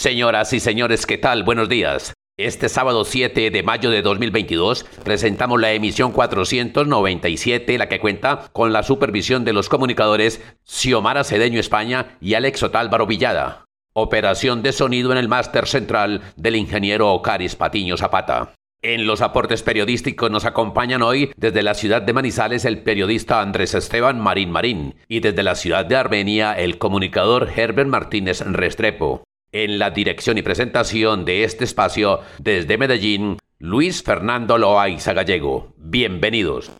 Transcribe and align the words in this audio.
Señoras 0.00 0.54
y 0.54 0.60
señores, 0.60 1.04
¿qué 1.04 1.18
tal? 1.18 1.42
Buenos 1.42 1.68
días. 1.68 2.14
Este 2.38 2.70
sábado 2.70 3.04
7 3.04 3.50
de 3.50 3.62
mayo 3.62 3.90
de 3.90 4.00
2022 4.00 4.86
presentamos 5.04 5.60
la 5.60 5.72
emisión 5.74 6.12
497, 6.12 7.76
la 7.76 7.86
que 7.90 8.00
cuenta 8.00 8.48
con 8.54 8.72
la 8.72 8.82
supervisión 8.82 9.44
de 9.44 9.52
los 9.52 9.68
comunicadores 9.68 10.40
Xiomara 10.64 11.22
Cedeño 11.22 11.60
España 11.60 12.16
y 12.18 12.32
Alex 12.32 12.62
Otálvaro 12.62 13.06
Villada. 13.06 13.66
Operación 13.92 14.62
de 14.62 14.72
sonido 14.72 15.12
en 15.12 15.18
el 15.18 15.28
máster 15.28 15.66
central 15.66 16.22
del 16.34 16.56
ingeniero 16.56 17.12
Ocaris 17.12 17.54
Patiño 17.54 17.98
Zapata. 17.98 18.54
En 18.80 19.06
los 19.06 19.20
aportes 19.20 19.62
periodísticos 19.62 20.30
nos 20.30 20.46
acompañan 20.46 21.02
hoy 21.02 21.30
desde 21.36 21.62
la 21.62 21.74
ciudad 21.74 22.00
de 22.00 22.14
Manizales 22.14 22.64
el 22.64 22.78
periodista 22.78 23.42
Andrés 23.42 23.74
Esteban 23.74 24.18
Marín 24.18 24.50
Marín 24.50 24.94
y 25.08 25.20
desde 25.20 25.42
la 25.42 25.56
ciudad 25.56 25.84
de 25.84 25.96
Armenia 25.96 26.54
el 26.54 26.78
comunicador 26.78 27.50
Herbert 27.54 27.90
Martínez 27.90 28.40
Restrepo. 28.46 29.24
En 29.52 29.80
la 29.80 29.90
dirección 29.90 30.38
y 30.38 30.42
presentación 30.42 31.24
de 31.24 31.42
este 31.42 31.64
espacio 31.64 32.20
desde 32.38 32.78
Medellín, 32.78 33.36
Luis 33.58 34.00
Fernando 34.00 34.56
Loaiza 34.58 35.12
Gallego. 35.12 35.74
Bienvenidos. 35.76 36.70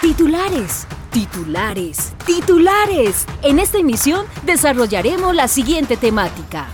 Titulares, 0.00 0.88
titulares, 1.12 2.12
titulares. 2.26 3.24
En 3.44 3.60
esta 3.60 3.78
emisión 3.78 4.26
desarrollaremos 4.44 5.32
la 5.36 5.46
siguiente 5.46 5.96
temática. 5.96 6.66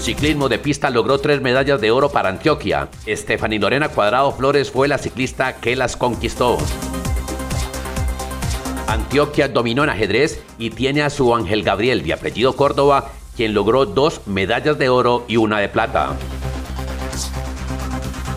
Ciclismo 0.00 0.48
de 0.48 0.58
pista 0.58 0.90
logró 0.90 1.20
tres 1.20 1.40
medallas 1.40 1.80
de 1.80 1.92
oro 1.92 2.10
para 2.10 2.30
Antioquia. 2.30 2.88
Estefanía 3.06 3.60
Lorena 3.60 3.90
Cuadrado 3.90 4.32
Flores 4.32 4.72
fue 4.72 4.88
la 4.88 4.98
ciclista 4.98 5.60
que 5.60 5.76
las 5.76 5.96
conquistó. 5.96 6.58
Antioquia 8.88 9.48
dominó 9.48 9.84
en 9.84 9.90
ajedrez 9.90 10.42
y 10.58 10.70
tiene 10.70 11.02
a 11.02 11.10
su 11.10 11.34
Ángel 11.34 11.62
Gabriel 11.62 12.02
de 12.02 12.14
apellido 12.14 12.56
Córdoba, 12.56 13.10
quien 13.36 13.52
logró 13.52 13.84
dos 13.84 14.22
medallas 14.26 14.78
de 14.78 14.88
oro 14.88 15.26
y 15.28 15.36
una 15.36 15.58
de 15.58 15.68
plata. 15.68 16.16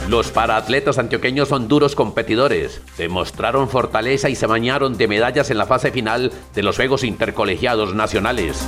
Los 0.09 0.29
paraatletas 0.29 0.97
antioqueños 0.97 1.47
son 1.47 1.69
duros 1.69 1.95
competidores, 1.95 2.81
demostraron 2.97 3.69
fortaleza 3.69 4.27
y 4.27 4.35
se 4.35 4.45
bañaron 4.45 4.97
de 4.97 5.07
medallas 5.07 5.49
en 5.51 5.57
la 5.57 5.65
fase 5.65 5.89
final 5.89 6.33
de 6.53 6.63
los 6.63 6.75
Juegos 6.75 7.05
Intercolegiados 7.05 7.95
Nacionales. 7.95 8.67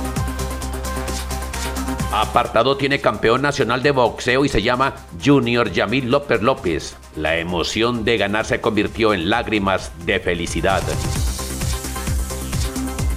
Apartado 2.12 2.78
tiene 2.78 3.02
campeón 3.02 3.42
nacional 3.42 3.82
de 3.82 3.90
boxeo 3.90 4.46
y 4.46 4.48
se 4.48 4.62
llama 4.62 4.94
Junior 5.22 5.70
Yamil 5.70 6.10
López 6.10 6.40
López. 6.40 6.96
La 7.14 7.36
emoción 7.36 8.06
de 8.06 8.16
ganar 8.16 8.46
se 8.46 8.62
convirtió 8.62 9.12
en 9.12 9.28
lágrimas 9.28 9.92
de 10.06 10.18
felicidad. 10.18 10.82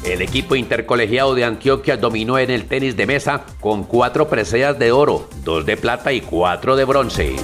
El 0.08 0.22
equipo 0.22 0.55
intercolegiado 0.55 1.36
de 1.36 1.44
Antioquia 1.44 1.97
dominó 1.97 2.39
en 2.39 2.50
el 2.50 2.66
tenis 2.66 2.95
de 2.95 3.05
mesa 3.05 3.44
con 3.59 3.83
cuatro 3.83 4.30
preseas 4.30 4.80
de 4.80 4.94
oro, 4.94 5.28
dos 5.44 5.66
de 5.66 5.75
plata 5.75 6.13
y 6.13 6.22
cuatro 6.22 6.78
de 6.78 6.85
bronce. 6.85 7.35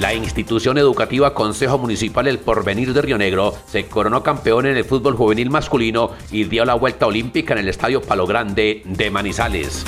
La 0.00 0.14
institución 0.14 0.78
educativa 0.78 1.32
Consejo 1.32 1.78
Municipal 1.78 2.26
El 2.26 2.40
Porvenir 2.40 2.92
de 2.92 3.02
Río 3.02 3.18
Negro 3.18 3.54
se 3.66 3.86
coronó 3.86 4.24
campeón 4.24 4.66
en 4.66 4.76
el 4.76 4.84
fútbol 4.84 5.14
juvenil 5.14 5.48
masculino 5.48 6.10
y 6.32 6.42
dio 6.42 6.64
la 6.64 6.74
vuelta 6.74 7.06
olímpica 7.06 7.54
en 7.54 7.60
el 7.60 7.68
Estadio 7.68 8.02
Palo 8.02 8.26
Grande 8.26 8.82
de 8.84 9.10
Manizales. 9.12 9.84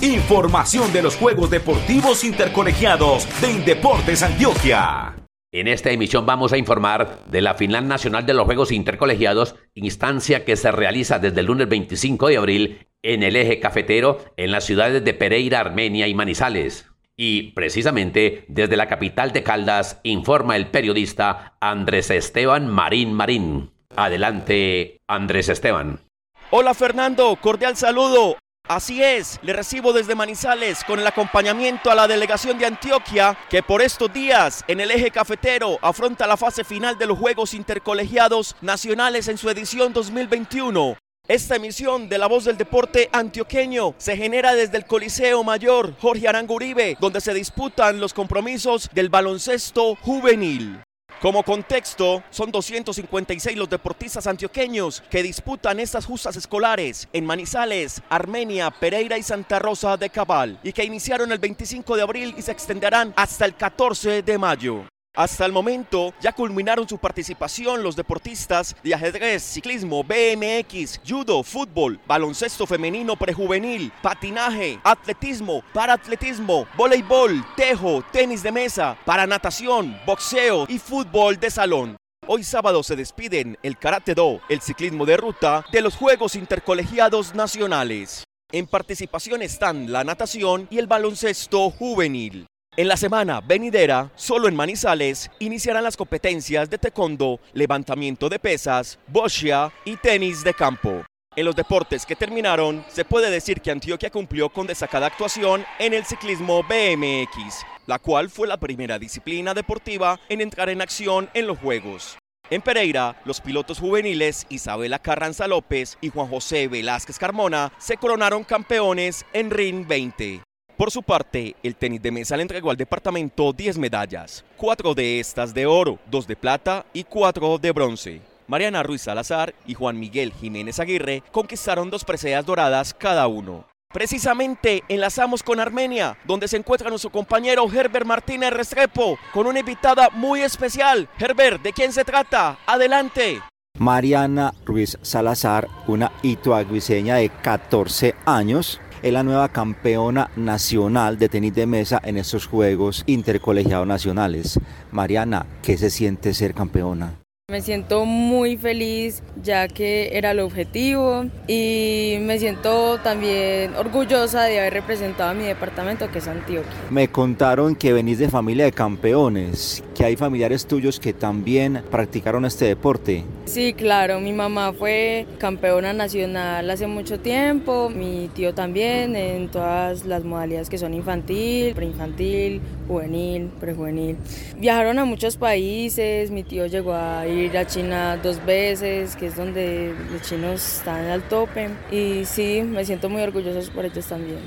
Información 0.00 0.90
de 0.94 1.02
los 1.02 1.16
Juegos 1.16 1.50
Deportivos 1.50 2.24
Intercolegiados 2.24 3.28
de 3.42 3.50
Indeportes 3.50 4.22
Antioquia. 4.22 5.27
En 5.58 5.66
esta 5.66 5.90
emisión 5.90 6.24
vamos 6.24 6.52
a 6.52 6.56
informar 6.56 7.24
de 7.26 7.42
la 7.42 7.54
final 7.54 7.88
nacional 7.88 8.24
de 8.24 8.32
los 8.32 8.44
Juegos 8.44 8.70
Intercolegiados, 8.70 9.56
instancia 9.74 10.44
que 10.44 10.54
se 10.54 10.70
realiza 10.70 11.18
desde 11.18 11.40
el 11.40 11.46
lunes 11.46 11.68
25 11.68 12.28
de 12.28 12.36
abril 12.36 12.86
en 13.02 13.24
el 13.24 13.34
eje 13.34 13.58
cafetero 13.58 14.24
en 14.36 14.52
las 14.52 14.62
ciudades 14.62 15.04
de 15.04 15.14
Pereira, 15.14 15.58
Armenia 15.58 16.06
y 16.06 16.14
Manizales. 16.14 16.86
Y 17.16 17.50
precisamente 17.54 18.44
desde 18.46 18.76
la 18.76 18.86
capital 18.86 19.32
de 19.32 19.42
Caldas 19.42 19.98
informa 20.04 20.54
el 20.54 20.68
periodista 20.68 21.56
Andrés 21.60 22.10
Esteban 22.10 22.68
Marín 22.68 23.12
Marín. 23.12 23.72
Adelante, 23.96 25.00
Andrés 25.08 25.48
Esteban. 25.48 26.02
Hola 26.50 26.72
Fernando, 26.72 27.34
cordial 27.34 27.76
saludo. 27.76 28.36
Así 28.68 29.02
es, 29.02 29.40
le 29.40 29.54
recibo 29.54 29.94
desde 29.94 30.14
Manizales 30.14 30.84
con 30.84 31.00
el 31.00 31.06
acompañamiento 31.06 31.90
a 31.90 31.94
la 31.94 32.06
delegación 32.06 32.58
de 32.58 32.66
Antioquia 32.66 33.34
que 33.48 33.62
por 33.62 33.80
estos 33.80 34.12
días 34.12 34.62
en 34.68 34.80
el 34.80 34.90
eje 34.90 35.10
cafetero 35.10 35.78
afronta 35.80 36.26
la 36.26 36.36
fase 36.36 36.64
final 36.64 36.98
de 36.98 37.06
los 37.06 37.18
Juegos 37.18 37.54
Intercolegiados 37.54 38.56
Nacionales 38.60 39.28
en 39.28 39.38
su 39.38 39.48
edición 39.48 39.94
2021. 39.94 40.98
Esta 41.26 41.56
emisión 41.56 42.10
de 42.10 42.18
La 42.18 42.26
Voz 42.26 42.44
del 42.44 42.58
Deporte 42.58 43.08
Antioqueño 43.10 43.94
se 43.96 44.18
genera 44.18 44.54
desde 44.54 44.76
el 44.76 44.84
Coliseo 44.84 45.42
Mayor 45.44 45.94
Jorge 45.98 46.28
Aranguribe, 46.28 46.98
donde 47.00 47.22
se 47.22 47.32
disputan 47.32 48.00
los 48.00 48.12
compromisos 48.12 48.90
del 48.92 49.08
baloncesto 49.08 49.94
juvenil. 49.96 50.82
Como 51.20 51.42
contexto, 51.42 52.22
son 52.30 52.52
256 52.52 53.56
los 53.56 53.68
deportistas 53.68 54.28
antioqueños 54.28 55.02
que 55.10 55.24
disputan 55.24 55.80
estas 55.80 56.06
justas 56.06 56.36
escolares 56.36 57.08
en 57.12 57.26
Manizales, 57.26 58.00
Armenia, 58.08 58.70
Pereira 58.70 59.18
y 59.18 59.24
Santa 59.24 59.58
Rosa 59.58 59.96
de 59.96 60.10
Cabal 60.10 60.60
y 60.62 60.72
que 60.72 60.84
iniciaron 60.84 61.32
el 61.32 61.38
25 61.38 61.96
de 61.96 62.02
abril 62.02 62.34
y 62.38 62.42
se 62.42 62.52
extenderán 62.52 63.12
hasta 63.16 63.46
el 63.46 63.56
14 63.56 64.22
de 64.22 64.38
mayo. 64.38 64.84
Hasta 65.18 65.44
el 65.44 65.50
momento 65.50 66.14
ya 66.20 66.30
culminaron 66.30 66.88
su 66.88 66.96
participación 66.96 67.82
los 67.82 67.96
deportistas 67.96 68.76
de 68.84 68.94
ajedrez, 68.94 69.42
ciclismo, 69.42 70.04
BMX, 70.04 71.00
judo, 71.04 71.42
fútbol, 71.42 71.98
baloncesto 72.06 72.68
femenino 72.68 73.16
prejuvenil, 73.16 73.90
patinaje, 74.00 74.78
atletismo, 74.84 75.64
paratletismo, 75.74 76.68
voleibol, 76.76 77.44
tejo, 77.56 78.04
tenis 78.12 78.44
de 78.44 78.52
mesa, 78.52 78.96
para 79.04 79.26
natación, 79.26 79.98
boxeo 80.06 80.66
y 80.68 80.78
fútbol 80.78 81.36
de 81.40 81.50
salón. 81.50 81.96
Hoy 82.28 82.44
sábado 82.44 82.84
se 82.84 82.94
despiden 82.94 83.58
el 83.64 83.76
karate 83.76 84.14
do, 84.14 84.40
el 84.48 84.60
ciclismo 84.60 85.04
de 85.04 85.16
ruta 85.16 85.64
de 85.72 85.80
los 85.80 85.96
Juegos 85.96 86.36
Intercolegiados 86.36 87.34
Nacionales. 87.34 88.22
En 88.52 88.68
participación 88.68 89.42
están 89.42 89.90
la 89.90 90.04
natación 90.04 90.68
y 90.70 90.78
el 90.78 90.86
baloncesto 90.86 91.70
juvenil. 91.70 92.46
En 92.78 92.86
la 92.86 92.96
semana 92.96 93.40
venidera, 93.40 94.12
solo 94.14 94.46
en 94.46 94.54
Manizales, 94.54 95.32
iniciarán 95.40 95.82
las 95.82 95.96
competencias 95.96 96.70
de 96.70 96.78
taekwondo, 96.78 97.40
levantamiento 97.52 98.28
de 98.28 98.38
pesas, 98.38 99.00
boxia 99.08 99.72
y 99.84 99.96
tenis 99.96 100.44
de 100.44 100.54
campo. 100.54 101.04
En 101.34 101.44
los 101.44 101.56
deportes 101.56 102.06
que 102.06 102.14
terminaron, 102.14 102.84
se 102.88 103.04
puede 103.04 103.32
decir 103.32 103.60
que 103.60 103.72
Antioquia 103.72 104.10
cumplió 104.10 104.48
con 104.48 104.68
destacada 104.68 105.08
actuación 105.08 105.64
en 105.80 105.92
el 105.92 106.04
ciclismo 106.04 106.62
BMX, 106.62 107.66
la 107.86 107.98
cual 107.98 108.30
fue 108.30 108.46
la 108.46 108.58
primera 108.58 108.96
disciplina 108.96 109.54
deportiva 109.54 110.20
en 110.28 110.40
entrar 110.40 110.68
en 110.68 110.80
acción 110.80 111.28
en 111.34 111.48
los 111.48 111.58
Juegos. 111.58 112.16
En 112.48 112.62
Pereira, 112.62 113.20
los 113.24 113.40
pilotos 113.40 113.80
juveniles 113.80 114.46
Isabela 114.50 115.00
Carranza 115.00 115.48
López 115.48 115.98
y 116.00 116.10
Juan 116.10 116.28
José 116.28 116.68
Velázquez 116.68 117.18
Carmona 117.18 117.72
se 117.78 117.96
coronaron 117.96 118.44
campeones 118.44 119.26
en 119.32 119.50
RIN 119.50 119.88
20. 119.88 120.42
Por 120.78 120.92
su 120.92 121.02
parte, 121.02 121.56
el 121.64 121.74
tenis 121.74 122.00
de 122.00 122.12
mesa 122.12 122.36
le 122.36 122.42
entregó 122.42 122.70
al 122.70 122.76
departamento 122.76 123.52
10 123.52 123.78
medallas, 123.78 124.44
cuatro 124.56 124.94
de 124.94 125.18
estas 125.18 125.52
de 125.52 125.66
oro, 125.66 125.98
dos 126.08 126.28
de 126.28 126.36
plata 126.36 126.86
y 126.92 127.02
cuatro 127.02 127.58
de 127.58 127.72
bronce. 127.72 128.20
Mariana 128.46 128.84
Ruiz 128.84 129.02
Salazar 129.02 129.56
y 129.66 129.74
Juan 129.74 129.98
Miguel 129.98 130.32
Jiménez 130.32 130.78
Aguirre 130.78 131.24
conquistaron 131.32 131.90
dos 131.90 132.04
preseas 132.04 132.46
doradas 132.46 132.94
cada 132.94 133.26
uno. 133.26 133.64
Precisamente 133.92 134.84
enlazamos 134.86 135.42
con 135.42 135.58
Armenia, 135.58 136.16
donde 136.24 136.46
se 136.46 136.58
encuentra 136.58 136.90
nuestro 136.90 137.10
compañero 137.10 137.66
Herbert 137.68 138.06
Martínez 138.06 138.52
Restrepo, 138.52 139.18
con 139.34 139.48
una 139.48 139.58
invitada 139.58 140.10
muy 140.10 140.42
especial. 140.42 141.08
Herbert, 141.18 141.60
¿de 141.60 141.72
quién 141.72 141.92
se 141.92 142.04
trata? 142.04 142.56
Adelante. 142.64 143.42
Mariana 143.78 144.54
Ruiz 144.64 144.96
Salazar, 145.02 145.68
una 145.86 146.12
ituaguiseña 146.22 147.16
de 147.16 147.30
14 147.30 148.14
años, 148.26 148.80
es 149.02 149.12
la 149.12 149.22
nueva 149.22 149.48
campeona 149.48 150.30
nacional 150.36 151.18
de 151.18 151.28
tenis 151.28 151.54
de 151.54 151.66
mesa 151.66 152.00
en 152.02 152.16
estos 152.16 152.46
Juegos 152.46 153.04
Intercolegiados 153.06 153.86
Nacionales. 153.86 154.58
Mariana, 154.90 155.46
¿qué 155.62 155.76
se 155.78 155.90
siente 155.90 156.34
ser 156.34 156.54
campeona? 156.54 157.14
Me 157.50 157.62
siento 157.62 158.04
muy 158.04 158.58
feliz 158.58 159.22
ya 159.42 159.68
que 159.68 160.10
era 160.12 160.32
el 160.32 160.40
objetivo 160.40 161.24
y 161.46 162.18
me 162.20 162.38
siento 162.38 162.98
también 162.98 163.74
orgullosa 163.74 164.42
de 164.44 164.60
haber 164.60 164.74
representado 164.74 165.30
a 165.30 165.32
mi 165.32 165.44
departamento 165.44 166.10
que 166.10 166.18
es 166.18 166.28
Antioquia. 166.28 166.70
Me 166.90 167.08
contaron 167.08 167.74
que 167.74 167.94
venís 167.94 168.18
de 168.18 168.28
familia 168.28 168.66
de 168.66 168.72
campeones, 168.72 169.82
que 169.94 170.04
hay 170.04 170.14
familiares 170.14 170.66
tuyos 170.66 171.00
que 171.00 171.14
también 171.14 171.82
practicaron 171.90 172.44
este 172.44 172.66
deporte. 172.66 173.24
Sí, 173.46 173.72
claro, 173.72 174.20
mi 174.20 174.34
mamá 174.34 174.74
fue 174.74 175.26
campeona 175.38 175.94
nacional 175.94 176.68
hace 176.68 176.86
mucho 176.86 177.18
tiempo, 177.18 177.88
mi 177.88 178.28
tío 178.34 178.52
también 178.52 179.16
en 179.16 179.48
todas 179.48 180.04
las 180.04 180.22
modalidades 180.22 180.68
que 180.68 180.76
son 180.76 180.92
infantil, 180.92 181.72
preinfantil, 181.74 182.60
juvenil, 182.88 183.50
prejuvenil. 183.60 184.16
Viajaron 184.56 184.98
a 184.98 185.04
muchos 185.04 185.36
países, 185.36 186.30
mi 186.30 186.42
tío 186.42 186.66
llegó 186.66 186.94
a 186.94 187.26
ir 187.26 187.56
a 187.56 187.66
China 187.66 188.16
dos 188.16 188.44
veces, 188.44 189.14
que 189.14 189.26
es 189.26 189.36
donde 189.36 189.94
los 190.10 190.22
chinos 190.22 190.78
están 190.78 191.06
al 191.06 191.22
tope. 191.28 191.68
Y 191.92 192.24
sí, 192.24 192.62
me 192.62 192.84
siento 192.84 193.08
muy 193.08 193.22
orgulloso 193.22 193.70
por 193.72 193.84
ellos 193.84 194.06
también. 194.06 194.38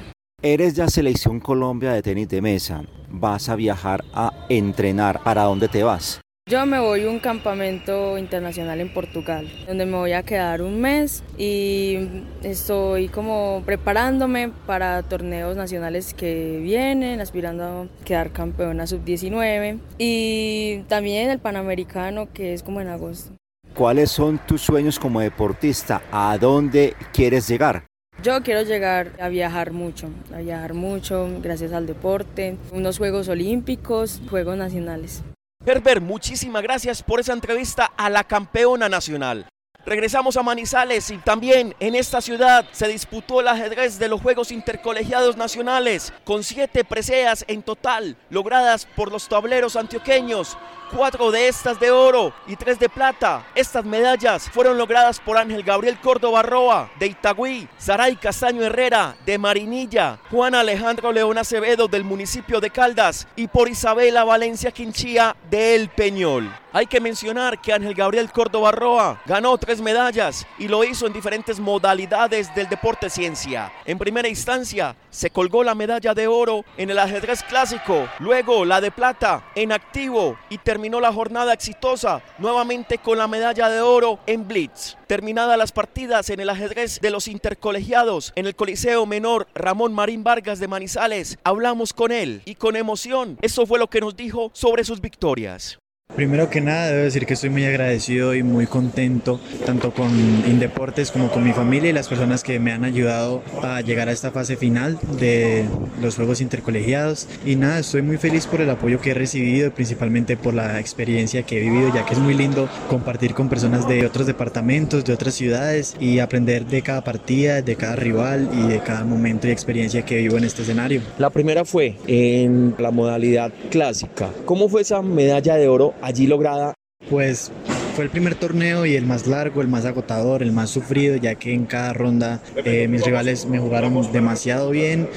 Eres 0.43 0.73
ya 0.73 0.87
selección 0.87 1.39
Colombia 1.39 1.93
de 1.93 2.01
tenis 2.01 2.27
de 2.27 2.41
mesa. 2.41 2.83
Vas 3.09 3.47
a 3.47 3.55
viajar 3.55 4.03
a 4.13 4.31
entrenar. 4.49 5.21
¿Para 5.23 5.43
dónde 5.43 5.67
te 5.67 5.83
vas? 5.83 6.20
Yo 6.51 6.65
me 6.65 6.79
voy 6.79 7.05
a 7.05 7.09
un 7.09 7.19
campamento 7.19 8.17
internacional 8.17 8.81
en 8.81 8.91
Portugal, 8.91 9.49
donde 9.67 9.85
me 9.85 9.95
voy 9.95 10.11
a 10.11 10.23
quedar 10.23 10.61
un 10.61 10.81
mes 10.81 11.23
y 11.37 11.97
estoy 12.43 13.07
como 13.07 13.63
preparándome 13.65 14.51
para 14.65 15.01
torneos 15.03 15.55
nacionales 15.55 16.13
que 16.13 16.59
vienen, 16.61 17.21
aspirando 17.21 17.63
a 17.63 18.03
quedar 18.03 18.31
campeona 18.31 18.85
sub-19 18.85 19.79
y 19.97 20.83
también 20.89 21.29
el 21.29 21.39
Panamericano 21.39 22.27
que 22.33 22.53
es 22.53 22.63
como 22.63 22.81
en 22.81 22.89
agosto. 22.89 23.31
¿Cuáles 23.73 24.11
son 24.11 24.37
tus 24.45 24.61
sueños 24.61 24.99
como 24.99 25.21
deportista? 25.21 26.01
¿A 26.11 26.37
dónde 26.37 26.95
quieres 27.13 27.47
llegar? 27.47 27.85
Yo 28.21 28.43
quiero 28.43 28.63
llegar 28.63 29.13
a 29.21 29.29
viajar 29.29 29.71
mucho, 29.71 30.09
a 30.35 30.39
viajar 30.39 30.73
mucho 30.73 31.29
gracias 31.41 31.71
al 31.71 31.87
deporte, 31.87 32.57
unos 32.73 32.97
Juegos 32.97 33.29
Olímpicos, 33.29 34.21
Juegos 34.29 34.57
Nacionales. 34.57 35.23
Herbert, 35.63 36.01
muchísimas 36.01 36.63
gracias 36.63 37.03
por 37.03 37.19
esa 37.19 37.33
entrevista 37.33 37.91
a 37.95 38.09
la 38.09 38.23
campeona 38.23 38.89
nacional. 38.89 39.47
Regresamos 39.85 40.35
a 40.37 40.43
Manizales 40.43 41.11
y 41.11 41.17
también 41.17 41.75
en 41.79 41.93
esta 41.93 42.19
ciudad 42.19 42.65
se 42.71 42.87
disputó 42.87 43.41
el 43.41 43.47
ajedrez 43.47 43.99
de 43.99 44.07
los 44.07 44.21
Juegos 44.21 44.51
Intercolegiados 44.51 45.37
Nacionales 45.37 46.13
con 46.23 46.43
siete 46.43 46.83
preseas 46.83 47.45
en 47.47 47.61
total 47.61 48.17
logradas 48.29 48.87
por 48.95 49.11
los 49.11 49.27
tableros 49.27 49.75
antioqueños 49.75 50.57
cuatro 50.91 51.31
de 51.31 51.47
estas 51.47 51.79
de 51.79 51.89
oro 51.89 52.33
y 52.45 52.55
tres 52.55 52.77
de 52.77 52.89
plata. 52.89 53.45
Estas 53.55 53.85
medallas 53.85 54.49
fueron 54.49 54.77
logradas 54.77 55.19
por 55.19 55.37
Ángel 55.37 55.63
Gabriel 55.63 55.99
Córdoba 55.99 56.41
Roa 56.41 56.91
de 56.99 57.07
Itagüí, 57.07 57.67
Saray 57.77 58.15
Castaño 58.15 58.61
Herrera 58.63 59.15
de 59.25 59.37
Marinilla, 59.37 60.19
Juan 60.29 60.55
Alejandro 60.55 61.11
León 61.11 61.37
Acevedo 61.37 61.87
del 61.87 62.03
municipio 62.03 62.59
de 62.59 62.69
Caldas 62.69 63.27
y 63.35 63.47
por 63.47 63.69
Isabela 63.69 64.23
Valencia 64.23 64.71
Quinchía 64.71 65.35
de 65.49 65.75
El 65.75 65.89
Peñol. 65.89 66.51
Hay 66.73 66.85
que 66.85 67.01
mencionar 67.01 67.59
que 67.59 67.73
Ángel 67.73 67.93
Gabriel 67.93 68.31
Córdoba 68.31 68.71
Roa 68.71 69.21
ganó 69.25 69.57
tres 69.57 69.81
medallas 69.81 70.47
y 70.57 70.69
lo 70.69 70.85
hizo 70.85 71.05
en 71.05 71.11
diferentes 71.11 71.59
modalidades 71.59 72.53
del 72.55 72.69
deporte 72.69 73.09
ciencia. 73.09 73.73
En 73.83 73.97
primera 73.97 74.29
instancia, 74.29 74.95
se 75.09 75.31
colgó 75.31 75.65
la 75.65 75.75
medalla 75.75 76.13
de 76.13 76.27
oro 76.27 76.63
en 76.77 76.89
el 76.89 76.97
ajedrez 76.97 77.43
clásico, 77.43 78.07
luego 78.19 78.63
la 78.63 78.79
de 78.79 78.89
plata 78.89 79.43
en 79.53 79.73
activo 79.73 80.37
y 80.49 80.59
terminó 80.59 80.80
la 80.89 81.13
jornada 81.13 81.53
exitosa 81.53 82.21
nuevamente 82.39 82.97
con 82.97 83.17
la 83.17 83.27
medalla 83.27 83.69
de 83.69 83.81
oro 83.81 84.19
en 84.25 84.47
Blitz. 84.47 84.97
Terminadas 85.07 85.57
las 85.57 85.71
partidas 85.71 86.29
en 86.29 86.39
el 86.39 86.49
ajedrez 86.49 86.99
de 86.99 87.11
los 87.11 87.27
intercolegiados 87.27 88.33
en 88.35 88.47
el 88.47 88.55
Coliseo 88.55 89.05
Menor 89.05 89.47
Ramón 89.53 89.93
Marín 89.93 90.23
Vargas 90.23 90.59
de 90.59 90.67
Manizales, 90.67 91.37
hablamos 91.43 91.93
con 91.93 92.11
él 92.11 92.41
y 92.45 92.55
con 92.55 92.75
emoción. 92.75 93.37
Eso 93.41 93.65
fue 93.65 93.79
lo 93.79 93.89
que 93.89 94.01
nos 94.01 94.15
dijo 94.15 94.49
sobre 94.53 94.83
sus 94.83 95.01
victorias. 95.01 95.80
Primero 96.15 96.49
que 96.49 96.59
nada, 96.59 96.87
debo 96.87 97.03
decir 97.03 97.25
que 97.25 97.35
estoy 97.35 97.49
muy 97.49 97.63
agradecido 97.63 98.35
y 98.35 98.43
muy 98.43 98.67
contento, 98.67 99.39
tanto 99.65 99.91
con 99.93 100.09
Indeportes 100.45 101.09
como 101.09 101.31
con 101.31 101.43
mi 101.43 101.53
familia 101.53 101.89
y 101.89 101.93
las 101.93 102.09
personas 102.09 102.43
que 102.43 102.59
me 102.59 102.73
han 102.73 102.83
ayudado 102.83 103.41
a 103.63 103.79
llegar 103.79 104.09
a 104.09 104.11
esta 104.11 104.31
fase 104.31 104.57
final 104.57 104.99
de 105.19 105.65
los 106.01 106.17
Juegos 106.17 106.41
Intercolegiados. 106.41 107.27
Y 107.45 107.55
nada, 107.55 107.79
estoy 107.79 108.01
muy 108.01 108.17
feliz 108.17 108.45
por 108.45 108.59
el 108.59 108.69
apoyo 108.69 108.99
que 108.99 109.11
he 109.11 109.13
recibido, 109.13 109.71
principalmente 109.71 110.35
por 110.35 110.53
la 110.53 110.79
experiencia 110.81 111.43
que 111.43 111.57
he 111.57 111.61
vivido, 111.61 111.93
ya 111.93 112.05
que 112.05 112.13
es 112.13 112.19
muy 112.19 112.33
lindo 112.33 112.67
compartir 112.89 113.33
con 113.33 113.47
personas 113.47 113.87
de 113.87 114.05
otros 114.05 114.27
departamentos, 114.27 115.05
de 115.05 115.13
otras 115.13 115.33
ciudades 115.33 115.95
y 115.99 116.19
aprender 116.19 116.65
de 116.65 116.81
cada 116.81 117.05
partida, 117.05 117.61
de 117.61 117.75
cada 117.77 117.95
rival 117.95 118.49
y 118.53 118.67
de 118.67 118.79
cada 118.79 119.05
momento 119.05 119.47
y 119.47 119.51
experiencia 119.51 120.03
que 120.03 120.17
vivo 120.17 120.37
en 120.37 120.43
este 120.43 120.63
escenario. 120.63 121.01
La 121.17 121.29
primera 121.29 121.63
fue 121.63 121.95
en 122.07 122.75
la 122.77 122.91
modalidad 122.91 123.53
clásica. 123.69 124.29
¿Cómo 124.43 124.67
fue 124.67 124.81
esa 124.81 125.01
medalla 125.01 125.55
de 125.55 125.69
oro 125.69 125.93
allí 126.01 126.27
lograda? 126.27 126.73
Pues 127.09 127.51
fue 127.95 128.05
el 128.05 128.09
primer 128.09 128.35
torneo 128.35 128.85
y 128.85 128.95
el 128.95 129.05
más 129.05 129.27
largo, 129.27 129.61
el 129.61 129.67
más 129.67 129.85
agotador, 129.85 130.43
el 130.43 130.51
más 130.53 130.69
sufrido, 130.69 131.17
ya 131.17 131.35
que 131.35 131.53
en 131.53 131.65
cada 131.65 131.93
ronda 131.93 132.41
eh, 132.63 132.87
mis 132.87 133.03
rivales 133.03 133.45
me 133.45 133.59
jugaron 133.59 134.11
demasiado 134.13 134.69
bien 134.69 135.09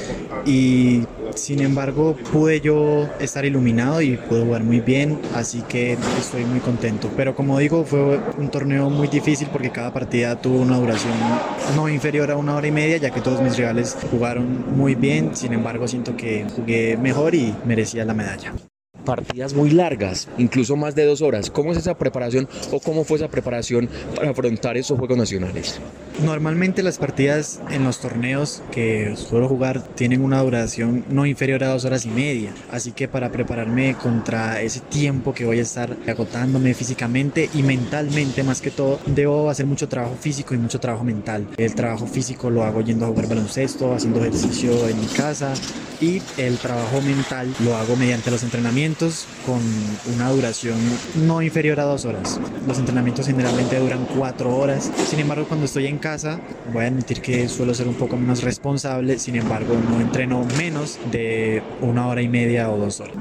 y 0.44 1.02
sin 1.34 1.60
embargo 1.60 2.16
pude 2.32 2.60
yo 2.60 3.08
estar 3.20 3.44
iluminado 3.44 4.02
y 4.02 4.16
pude 4.16 4.44
jugar 4.44 4.64
muy 4.64 4.80
bien, 4.80 5.20
así 5.34 5.62
que 5.62 5.96
estoy 6.18 6.44
muy 6.44 6.60
contento. 6.60 7.10
Pero 7.16 7.36
como 7.36 7.58
digo, 7.58 7.84
fue 7.84 8.18
un 8.38 8.50
torneo 8.50 8.90
muy 8.90 9.06
difícil 9.06 9.48
porque 9.52 9.70
cada 9.70 9.92
partida 9.92 10.40
tuvo 10.40 10.58
una 10.58 10.76
duración 10.76 11.12
no 11.76 11.88
inferior 11.88 12.30
a 12.30 12.36
una 12.36 12.56
hora 12.56 12.66
y 12.66 12.72
media, 12.72 12.96
ya 12.96 13.10
que 13.10 13.20
todos 13.20 13.40
mis 13.40 13.56
rivales 13.56 13.96
jugaron 14.10 14.76
muy 14.76 14.94
bien, 14.96 15.36
sin 15.36 15.52
embargo 15.52 15.86
siento 15.86 16.16
que 16.16 16.44
jugué 16.56 16.96
mejor 16.96 17.34
y 17.34 17.54
merecía 17.64 18.04
la 18.04 18.14
medalla 18.14 18.52
partidas 19.04 19.54
muy 19.54 19.70
largas, 19.70 20.28
incluso 20.38 20.76
más 20.76 20.94
de 20.94 21.04
dos 21.04 21.22
horas. 21.22 21.50
¿Cómo 21.50 21.72
es 21.72 21.78
esa 21.78 21.96
preparación 21.96 22.48
o 22.72 22.80
cómo 22.80 23.04
fue 23.04 23.18
esa 23.18 23.28
preparación 23.28 23.88
para 24.14 24.30
afrontar 24.30 24.76
esos 24.76 24.98
Juegos 24.98 25.18
Nacionales? 25.18 25.80
Normalmente 26.24 26.82
las 26.82 26.98
partidas 26.98 27.60
en 27.70 27.84
los 27.84 28.00
torneos 28.00 28.62
que 28.70 29.14
suelo 29.16 29.48
jugar 29.48 29.82
tienen 29.82 30.22
una 30.22 30.40
duración 30.42 31.04
no 31.10 31.26
inferior 31.26 31.64
a 31.64 31.68
dos 31.68 31.84
horas 31.84 32.06
y 32.06 32.08
media, 32.08 32.54
así 32.70 32.92
que 32.92 33.08
para 33.08 33.32
prepararme 33.32 33.94
contra 34.00 34.62
ese 34.62 34.80
tiempo 34.80 35.34
que 35.34 35.44
voy 35.44 35.58
a 35.58 35.62
estar 35.62 35.96
agotándome 36.06 36.72
físicamente 36.74 37.50
y 37.52 37.62
mentalmente 37.62 38.42
más 38.44 38.60
que 38.60 38.70
todo, 38.70 39.00
debo 39.06 39.50
hacer 39.50 39.66
mucho 39.66 39.88
trabajo 39.88 40.16
físico 40.20 40.54
y 40.54 40.58
mucho 40.58 40.78
trabajo 40.78 41.04
mental. 41.04 41.48
El 41.56 41.74
trabajo 41.74 42.06
físico 42.06 42.48
lo 42.48 42.62
hago 42.62 42.80
yendo 42.80 43.06
a 43.06 43.08
jugar 43.08 43.28
baloncesto, 43.28 43.92
haciendo 43.92 44.20
ejercicio 44.20 44.88
en 44.88 45.00
mi 45.00 45.06
casa 45.06 45.52
y 46.00 46.22
el 46.38 46.58
trabajo 46.58 47.00
mental 47.02 47.52
lo 47.64 47.76
hago 47.76 47.96
mediante 47.96 48.30
los 48.30 48.42
entrenamientos 48.42 48.93
con 49.44 49.60
una 50.14 50.30
duración 50.30 50.76
no 51.26 51.42
inferior 51.42 51.80
a 51.80 51.84
dos 51.84 52.04
horas. 52.04 52.40
Los 52.66 52.78
entrenamientos 52.78 53.26
generalmente 53.26 53.78
duran 53.78 54.06
cuatro 54.16 54.56
horas. 54.56 54.90
Sin 55.08 55.18
embargo, 55.18 55.46
cuando 55.48 55.66
estoy 55.66 55.86
en 55.86 55.98
casa, 55.98 56.40
voy 56.72 56.84
a 56.84 56.88
admitir 56.88 57.20
que 57.20 57.48
suelo 57.48 57.74
ser 57.74 57.88
un 57.88 57.94
poco 57.94 58.16
menos 58.16 58.42
responsable. 58.42 59.18
Sin 59.18 59.36
embargo, 59.36 59.74
no 59.90 60.00
entreno 60.00 60.46
menos 60.58 60.98
de 61.10 61.62
una 61.80 62.06
hora 62.06 62.22
y 62.22 62.28
media 62.28 62.70
o 62.70 62.78
dos 62.78 63.00
horas. 63.00 63.16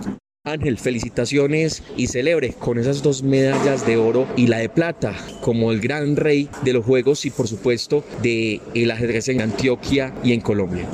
Ángel, 0.46 0.78
felicitaciones 0.78 1.82
y 1.96 2.08
celebre 2.08 2.54
con 2.54 2.78
esas 2.78 3.02
dos 3.02 3.24
medallas 3.24 3.88
de 3.88 3.98
oro 3.98 4.28
y 4.36 4.48
la 4.48 4.58
de 4.58 4.70
plata 4.70 5.16
como 5.42 5.72
el 5.72 5.80
gran 5.80 6.18
rey 6.18 6.50
de 6.64 6.74
los 6.74 6.86
juegos 6.86 7.26
y 7.26 7.30
por 7.30 7.48
supuesto 7.48 8.04
de 8.22 8.60
el 8.76 8.92
ajedrez 8.92 9.30
en 9.30 9.42
Antioquia 9.42 10.14
y 10.22 10.34
en 10.34 10.42
Colombia. 10.42 10.86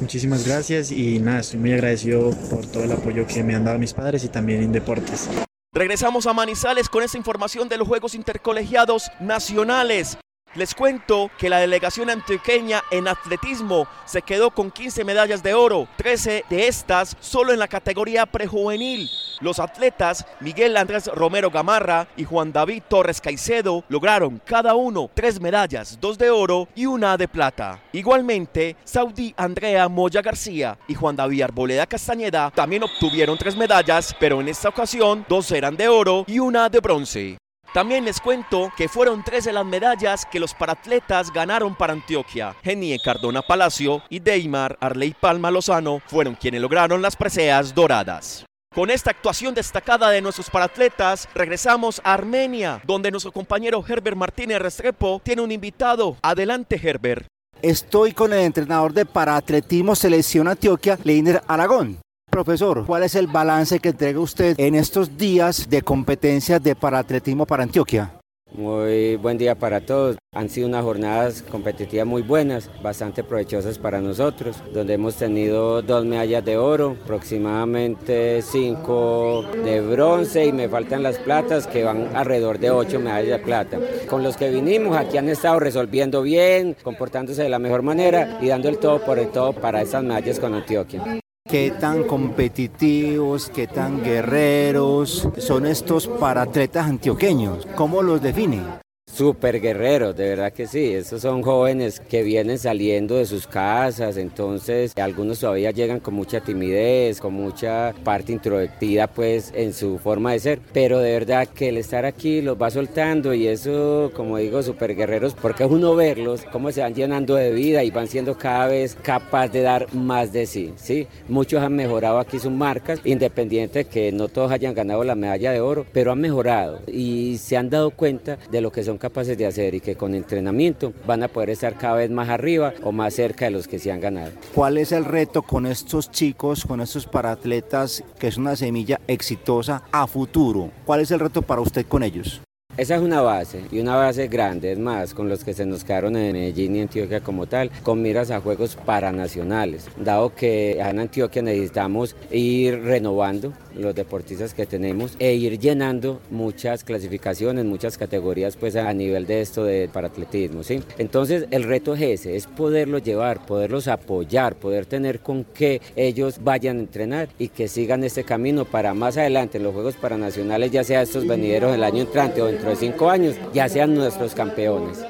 Muchísimas 0.00 0.46
gracias 0.46 0.90
y 0.90 1.18
nada, 1.18 1.40
estoy 1.40 1.58
muy 1.58 1.72
agradecido 1.72 2.30
por 2.50 2.66
todo 2.66 2.84
el 2.84 2.92
apoyo 2.92 3.26
que 3.26 3.42
me 3.42 3.54
han 3.54 3.64
dado 3.64 3.78
mis 3.78 3.94
padres 3.94 4.24
y 4.24 4.28
también 4.28 4.62
en 4.62 4.72
deportes. 4.72 5.28
Regresamos 5.72 6.26
a 6.26 6.32
Manizales 6.32 6.88
con 6.88 7.02
esta 7.02 7.18
información 7.18 7.68
de 7.68 7.78
los 7.78 7.88
Juegos 7.88 8.14
Intercolegiados 8.14 9.10
Nacionales. 9.20 10.18
Les 10.54 10.74
cuento 10.74 11.30
que 11.38 11.50
la 11.50 11.58
delegación 11.58 12.08
antioqueña 12.08 12.82
en 12.90 13.08
atletismo 13.08 13.86
se 14.06 14.22
quedó 14.22 14.50
con 14.50 14.70
15 14.70 15.04
medallas 15.04 15.42
de 15.42 15.52
oro, 15.52 15.86
13 15.98 16.44
de 16.48 16.68
estas 16.68 17.14
solo 17.20 17.52
en 17.52 17.58
la 17.58 17.68
categoría 17.68 18.24
prejuvenil. 18.24 19.10
Los 19.40 19.58
atletas 19.58 20.24
Miguel 20.40 20.76
Andrés 20.76 21.06
Romero 21.08 21.50
Gamarra 21.50 22.08
y 22.16 22.24
Juan 22.24 22.52
David 22.52 22.82
Torres 22.88 23.20
Caicedo 23.20 23.84
lograron 23.88 24.40
cada 24.44 24.74
uno 24.74 25.10
tres 25.12 25.40
medallas, 25.40 25.98
dos 26.00 26.16
de 26.16 26.30
oro 26.30 26.68
y 26.74 26.86
una 26.86 27.16
de 27.16 27.28
plata. 27.28 27.80
Igualmente, 27.92 28.76
Saudi 28.84 29.34
Andrea 29.36 29.88
Moya 29.88 30.22
García 30.22 30.78
y 30.88 30.94
Juan 30.94 31.16
David 31.16 31.42
Arboleda 31.42 31.86
Castañeda 31.86 32.50
también 32.54 32.82
obtuvieron 32.84 33.36
tres 33.36 33.56
medallas, 33.56 34.14
pero 34.18 34.40
en 34.40 34.48
esta 34.48 34.68
ocasión 34.68 35.24
dos 35.28 35.50
eran 35.52 35.76
de 35.76 35.88
oro 35.88 36.24
y 36.26 36.38
una 36.38 36.68
de 36.68 36.80
bronce. 36.80 37.38
También 37.74 38.06
les 38.06 38.20
cuento 38.20 38.72
que 38.74 38.88
fueron 38.88 39.22
tres 39.22 39.44
de 39.44 39.52
las 39.52 39.66
medallas 39.66 40.24
que 40.24 40.40
los 40.40 40.54
paratletas 40.54 41.30
ganaron 41.30 41.74
para 41.74 41.92
Antioquia. 41.92 42.56
Genie 42.62 42.98
Cardona 42.98 43.42
Palacio 43.42 44.02
y 44.08 44.18
Deimar 44.18 44.78
Arley 44.80 45.14
Palma 45.18 45.50
Lozano 45.50 46.00
fueron 46.06 46.36
quienes 46.36 46.62
lograron 46.62 47.02
las 47.02 47.16
preseas 47.16 47.74
doradas. 47.74 48.46
Con 48.76 48.90
esta 48.90 49.10
actuación 49.10 49.54
destacada 49.54 50.10
de 50.10 50.20
nuestros 50.20 50.50
paratletas, 50.50 51.30
regresamos 51.34 51.98
a 52.04 52.12
Armenia, 52.12 52.82
donde 52.84 53.10
nuestro 53.10 53.32
compañero 53.32 53.82
Herbert 53.88 54.18
Martínez 54.18 54.58
Restrepo 54.58 55.18
tiene 55.24 55.40
un 55.40 55.50
invitado. 55.50 56.18
Adelante, 56.20 56.78
Herbert. 56.82 57.24
Estoy 57.62 58.12
con 58.12 58.34
el 58.34 58.40
entrenador 58.40 58.92
de 58.92 59.06
paraatletismo 59.06 59.96
Selección 59.96 60.46
Antioquia, 60.46 60.98
Leiner 61.04 61.42
Aragón. 61.46 61.96
Profesor, 62.30 62.84
¿cuál 62.84 63.04
es 63.04 63.14
el 63.14 63.28
balance 63.28 63.78
que 63.78 63.88
entrega 63.88 64.20
usted 64.20 64.54
en 64.60 64.74
estos 64.74 65.16
días 65.16 65.70
de 65.70 65.80
competencias 65.80 66.62
de 66.62 66.76
paraatletismo 66.76 67.46
para 67.46 67.62
Antioquia? 67.62 68.12
Muy 68.52 69.16
buen 69.16 69.36
día 69.36 69.54
para 69.54 69.80
todos. 69.80 70.16
Han 70.32 70.48
sido 70.48 70.68
unas 70.68 70.84
jornadas 70.84 71.42
competitivas 71.42 72.06
muy 72.06 72.22
buenas, 72.22 72.70
bastante 72.82 73.24
provechosas 73.24 73.78
para 73.78 74.00
nosotros, 74.00 74.56
donde 74.72 74.94
hemos 74.94 75.16
tenido 75.16 75.82
dos 75.82 76.04
medallas 76.04 76.44
de 76.44 76.56
oro, 76.56 76.96
aproximadamente 77.02 78.40
cinco 78.42 79.44
de 79.64 79.80
bronce 79.80 80.46
y 80.46 80.52
me 80.52 80.68
faltan 80.68 81.02
las 81.02 81.18
platas 81.18 81.66
que 81.66 81.84
van 81.84 82.16
alrededor 82.16 82.58
de 82.58 82.70
ocho 82.70 83.00
medallas 83.00 83.38
de 83.40 83.44
plata. 83.44 83.78
Con 84.08 84.22
los 84.22 84.36
que 84.36 84.48
vinimos 84.48 84.96
aquí 84.96 85.18
han 85.18 85.28
estado 85.28 85.58
resolviendo 85.58 86.22
bien, 86.22 86.76
comportándose 86.82 87.42
de 87.42 87.48
la 87.48 87.58
mejor 87.58 87.82
manera 87.82 88.38
y 88.40 88.48
dando 88.48 88.68
el 88.68 88.78
todo 88.78 89.04
por 89.04 89.18
el 89.18 89.28
todo 89.28 89.52
para 89.52 89.82
esas 89.82 90.02
medallas 90.02 90.38
con 90.38 90.54
Antioquia 90.54 91.20
qué 91.48 91.72
tan 91.78 92.04
competitivos, 92.04 93.50
qué 93.54 93.66
tan 93.66 94.02
guerreros 94.02 95.28
son 95.38 95.66
estos 95.66 96.08
paratletas 96.08 96.86
antioqueños, 96.86 97.66
cómo 97.76 98.02
los 98.02 98.22
define 98.22 98.85
súper 99.16 99.60
guerreros, 99.60 100.14
de 100.14 100.28
verdad 100.28 100.52
que 100.52 100.66
sí. 100.66 100.92
Estos 100.92 101.22
son 101.22 101.42
jóvenes 101.42 102.00
que 102.00 102.22
vienen 102.22 102.58
saliendo 102.58 103.16
de 103.16 103.24
sus 103.24 103.46
casas, 103.46 104.18
entonces 104.18 104.92
algunos 104.96 105.40
todavía 105.40 105.70
llegan 105.70 106.00
con 106.00 106.14
mucha 106.14 106.40
timidez, 106.40 107.20
con 107.20 107.32
mucha 107.32 107.94
parte 108.04 108.32
introvertida 108.32 109.06
pues 109.06 109.52
en 109.54 109.72
su 109.72 109.98
forma 109.98 110.32
de 110.32 110.40
ser, 110.40 110.60
pero 110.72 110.98
de 110.98 111.12
verdad 111.12 111.48
que 111.48 111.70
el 111.70 111.78
estar 111.78 112.04
aquí 112.04 112.42
los 112.42 112.60
va 112.60 112.70
soltando 112.70 113.32
y 113.32 113.46
eso, 113.46 114.12
como 114.14 114.36
digo, 114.36 114.62
súper 114.62 114.94
guerreros, 114.94 115.34
porque 115.34 115.64
es 115.64 115.70
uno 115.70 115.94
verlos, 115.94 116.42
cómo 116.52 116.70
se 116.70 116.82
van 116.82 116.94
llenando 116.94 117.36
de 117.36 117.52
vida 117.52 117.82
y 117.84 117.90
van 117.90 118.08
siendo 118.08 118.36
cada 118.36 118.66
vez 118.66 118.96
capaz 119.00 119.48
de 119.48 119.62
dar 119.62 119.92
más 119.94 120.32
de 120.32 120.44
sí, 120.44 120.74
¿sí? 120.76 121.06
Muchos 121.28 121.62
han 121.62 121.74
mejorado 121.74 122.18
aquí 122.18 122.38
sus 122.38 122.52
marcas, 122.52 123.00
independiente 123.04 123.86
que 123.86 124.12
no 124.12 124.28
todos 124.28 124.52
hayan 124.52 124.74
ganado 124.74 125.04
la 125.04 125.14
medalla 125.14 125.52
de 125.52 125.60
oro, 125.60 125.86
pero 125.92 126.12
han 126.12 126.20
mejorado 126.20 126.80
y 126.86 127.38
se 127.38 127.56
han 127.56 127.70
dado 127.70 127.90
cuenta 127.90 128.38
de 128.50 128.60
lo 128.60 128.70
que 128.70 128.84
son 128.84 128.98
de 129.38 129.46
hacer 129.46 129.74
y 129.74 129.80
que 129.80 129.96
con 129.96 130.14
entrenamiento 130.14 130.92
van 131.06 131.22
a 131.22 131.28
poder 131.28 131.50
estar 131.50 131.76
cada 131.76 131.96
vez 131.96 132.10
más 132.10 132.28
arriba 132.28 132.74
o 132.82 132.92
más 132.92 133.14
cerca 133.14 133.46
de 133.46 133.50
los 133.50 133.68
que 133.68 133.78
se 133.78 133.90
han 133.90 134.00
ganado. 134.00 134.32
¿Cuál 134.54 134.78
es 134.78 134.92
el 134.92 135.04
reto 135.04 135.42
con 135.42 135.66
estos 135.66 136.10
chicos, 136.10 136.64
con 136.64 136.80
estos 136.80 137.06
paratletas, 137.06 138.04
que 138.18 138.28
es 138.28 138.36
una 138.36 138.56
semilla 138.56 139.00
exitosa 139.06 139.82
a 139.90 140.06
futuro? 140.06 140.70
¿Cuál 140.84 141.00
es 141.00 141.10
el 141.10 141.20
reto 141.20 141.42
para 141.42 141.60
usted 141.60 141.86
con 141.86 142.02
ellos? 142.02 142.45
Esa 142.76 142.96
es 142.96 143.00
una 143.00 143.22
base 143.22 143.62
y 143.72 143.78
una 143.78 143.96
base 143.96 144.28
grande, 144.28 144.72
es 144.72 144.78
más, 144.78 145.14
con 145.14 145.30
los 145.30 145.44
que 145.44 145.54
se 145.54 145.64
nos 145.64 145.82
quedaron 145.82 146.14
en 146.14 146.34
Medellín 146.34 146.76
y 146.76 146.82
Antioquia 146.82 147.20
como 147.20 147.46
tal, 147.46 147.70
con 147.82 148.02
miras 148.02 148.30
a 148.30 148.42
juegos 148.42 148.76
paranacionales, 148.76 149.86
dado 149.96 150.34
que 150.34 150.78
en 150.78 150.98
Antioquia 150.98 151.40
necesitamos 151.40 152.14
ir 152.30 152.78
renovando 152.82 153.54
los 153.74 153.94
deportistas 153.94 154.52
que 154.52 154.66
tenemos 154.66 155.16
e 155.18 155.34
ir 155.34 155.58
llenando 155.58 156.20
muchas 156.30 156.84
clasificaciones, 156.84 157.64
muchas 157.64 157.96
categorías 157.96 158.56
pues 158.56 158.76
a 158.76 158.92
nivel 158.92 159.26
de 159.26 159.40
esto 159.40 159.64
de 159.64 159.88
paratletismo, 159.90 160.62
¿sí? 160.62 160.82
Entonces 160.98 161.46
el 161.50 161.62
reto 161.62 161.94
es 161.94 162.02
ese, 162.02 162.36
es 162.36 162.46
poderlos 162.46 163.02
llevar, 163.02 163.44
poderlos 163.46 163.88
apoyar, 163.88 164.54
poder 164.54 164.84
tener 164.84 165.20
con 165.20 165.44
que 165.44 165.80
ellos 165.94 166.40
vayan 166.42 166.76
a 166.76 166.80
entrenar 166.80 167.28
y 167.38 167.48
que 167.48 167.68
sigan 167.68 168.04
este 168.04 168.24
camino 168.24 168.66
para 168.66 168.92
más 168.92 169.16
adelante 169.16 169.58
en 169.58 169.64
los 169.64 169.72
Juegos 169.72 169.94
Paranacionales, 169.94 170.70
ya 170.70 170.84
sea 170.84 171.02
estos 171.02 171.26
venideros 171.26 171.74
el 171.74 171.84
año 171.84 172.02
entrante 172.02 172.42
o 172.42 172.48
cinco 172.74 173.08
años, 173.08 173.36
ya 173.52 173.68
sean 173.68 173.94
nuestros 173.94 174.34
campeones. 174.34 175.04